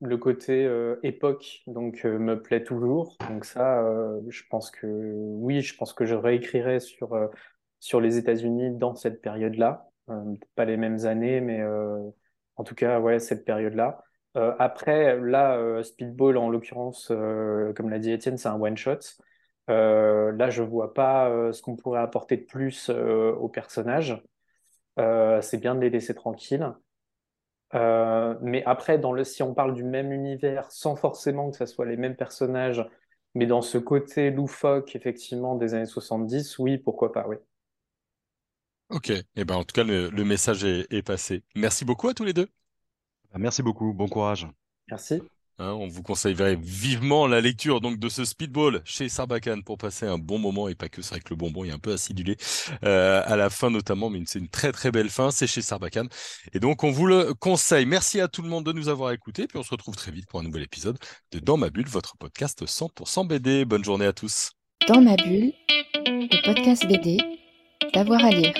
le 0.00 0.16
côté 0.16 0.64
euh, 0.64 0.96
époque 1.02 1.62
donc 1.66 2.04
euh, 2.04 2.18
me 2.18 2.40
plaît 2.40 2.64
toujours. 2.64 3.16
Donc 3.28 3.44
ça, 3.44 3.84
je 4.28 4.42
pense 4.50 4.70
que 4.70 4.86
oui, 4.86 5.60
je 5.60 5.76
pense 5.76 5.92
que 5.92 6.06
je 6.06 6.14
réécrirai 6.14 6.80
sur 6.80 7.30
sur 7.80 8.00
les 8.00 8.16
États-Unis 8.16 8.76
dans 8.78 8.94
cette 8.94 9.20
période-là. 9.20 9.90
pas 10.54 10.64
les 10.64 10.76
mêmes 10.76 11.04
années, 11.04 11.40
mais 11.40 11.60
en 12.62 12.64
tout 12.64 12.74
cas, 12.74 13.00
ouais, 13.00 13.18
cette 13.18 13.44
période-là. 13.44 14.02
après, 14.34 15.18
là, 15.20 15.82
Speedball, 15.82 16.36
en 16.38 16.48
l'occurrence, 16.48 17.08
comme 17.08 17.90
l'a 17.90 17.98
dit 17.98 18.12
Étienne, 18.12 18.38
c'est 18.38 18.48
un 18.48 18.60
one-shot. 18.60 18.98
là, 19.68 20.50
je 20.50 20.62
vois 20.62 20.94
pas 20.94 21.52
ce 21.52 21.60
qu'on 21.60 21.76
pourrait 21.76 22.00
apporter 22.00 22.36
de 22.36 22.44
plus 22.44 22.88
aux 22.90 23.48
personnages. 23.48 24.22
c'est 24.96 25.58
bien 25.60 25.74
de 25.74 25.80
les 25.80 25.90
laisser 25.90 26.14
tranquilles. 26.14 26.72
Euh, 27.74 28.34
mais 28.42 28.62
après, 28.64 28.98
dans 28.98 29.12
le, 29.12 29.24
si 29.24 29.42
on 29.42 29.54
parle 29.54 29.74
du 29.74 29.84
même 29.84 30.12
univers, 30.12 30.70
sans 30.70 30.96
forcément 30.96 31.50
que 31.50 31.56
ce 31.56 31.66
soit 31.66 31.86
les 31.86 31.96
mêmes 31.96 32.16
personnages, 32.16 32.86
mais 33.34 33.46
dans 33.46 33.62
ce 33.62 33.78
côté 33.78 34.30
loufoque, 34.30 34.94
effectivement, 34.94 35.56
des 35.56 35.74
années 35.74 35.86
70, 35.86 36.58
oui, 36.58 36.78
pourquoi 36.78 37.12
pas, 37.12 37.26
oui. 37.28 37.36
Ok, 38.92 39.08
et 39.08 39.24
eh 39.36 39.44
ben, 39.44 39.56
en 39.56 39.64
tout 39.64 39.72
cas, 39.72 39.84
le, 39.84 40.10
message 40.24 40.64
est 40.64 41.02
passé. 41.02 41.42
Merci 41.54 41.84
beaucoup 41.84 42.08
à 42.08 42.14
tous 42.14 42.24
les 42.24 42.34
deux. 42.34 42.48
Merci 43.34 43.62
beaucoup, 43.62 43.92
bon 43.94 44.06
courage. 44.06 44.46
Merci. 44.90 45.22
Hein, 45.58 45.72
on 45.72 45.86
vous 45.86 46.02
conseillerait 46.02 46.56
vivement 46.56 47.26
la 47.26 47.40
lecture 47.40 47.80
donc 47.80 47.98
de 47.98 48.08
ce 48.08 48.24
Speedball 48.24 48.80
chez 48.84 49.08
Sarbacane 49.08 49.62
pour 49.62 49.78
passer 49.78 50.06
un 50.06 50.18
bon 50.18 50.38
moment 50.38 50.68
et 50.68 50.74
pas 50.74 50.88
que 50.88 51.02
c'est 51.02 51.10
vrai 51.10 51.20
que 51.20 51.30
le 51.30 51.36
bonbon 51.36 51.64
est 51.64 51.70
un 51.70 51.78
peu 51.78 51.92
acidulé 51.92 52.36
euh, 52.84 53.22
à 53.24 53.36
la 53.36 53.50
fin 53.50 53.70
notamment, 53.70 54.10
mais 54.10 54.22
c'est 54.26 54.38
une 54.38 54.48
très 54.48 54.72
très 54.72 54.90
belle 54.90 55.10
fin. 55.10 55.30
C'est 55.30 55.46
chez 55.46 55.62
Sarbacane 55.62 56.08
et 56.52 56.58
donc 56.58 56.84
on 56.84 56.90
vous 56.90 57.06
le 57.06 57.32
conseille. 57.34 57.86
Merci 57.86 58.20
à 58.20 58.28
tout 58.28 58.42
le 58.42 58.48
monde 58.48 58.64
de 58.64 58.72
nous 58.72 58.88
avoir 58.88 59.12
écoutés. 59.12 59.46
Puis 59.46 59.58
on 59.58 59.62
se 59.62 59.70
retrouve 59.70 59.94
très 59.94 60.10
vite 60.10 60.26
pour 60.26 60.40
un 60.40 60.42
nouvel 60.42 60.62
épisode 60.62 60.98
de 61.32 61.38
Dans 61.38 61.56
ma 61.56 61.70
bulle, 61.70 61.88
votre 61.88 62.16
podcast 62.16 62.64
100% 62.64 63.26
BD. 63.26 63.64
Bonne 63.64 63.84
journée 63.84 64.06
à 64.06 64.12
tous. 64.12 64.52
Dans 64.88 65.00
ma 65.00 65.16
bulle, 65.16 65.52
le 66.06 66.44
podcast 66.44 66.86
BD, 66.86 67.18
d'avoir 67.94 68.24
à 68.24 68.30
lire. 68.30 68.54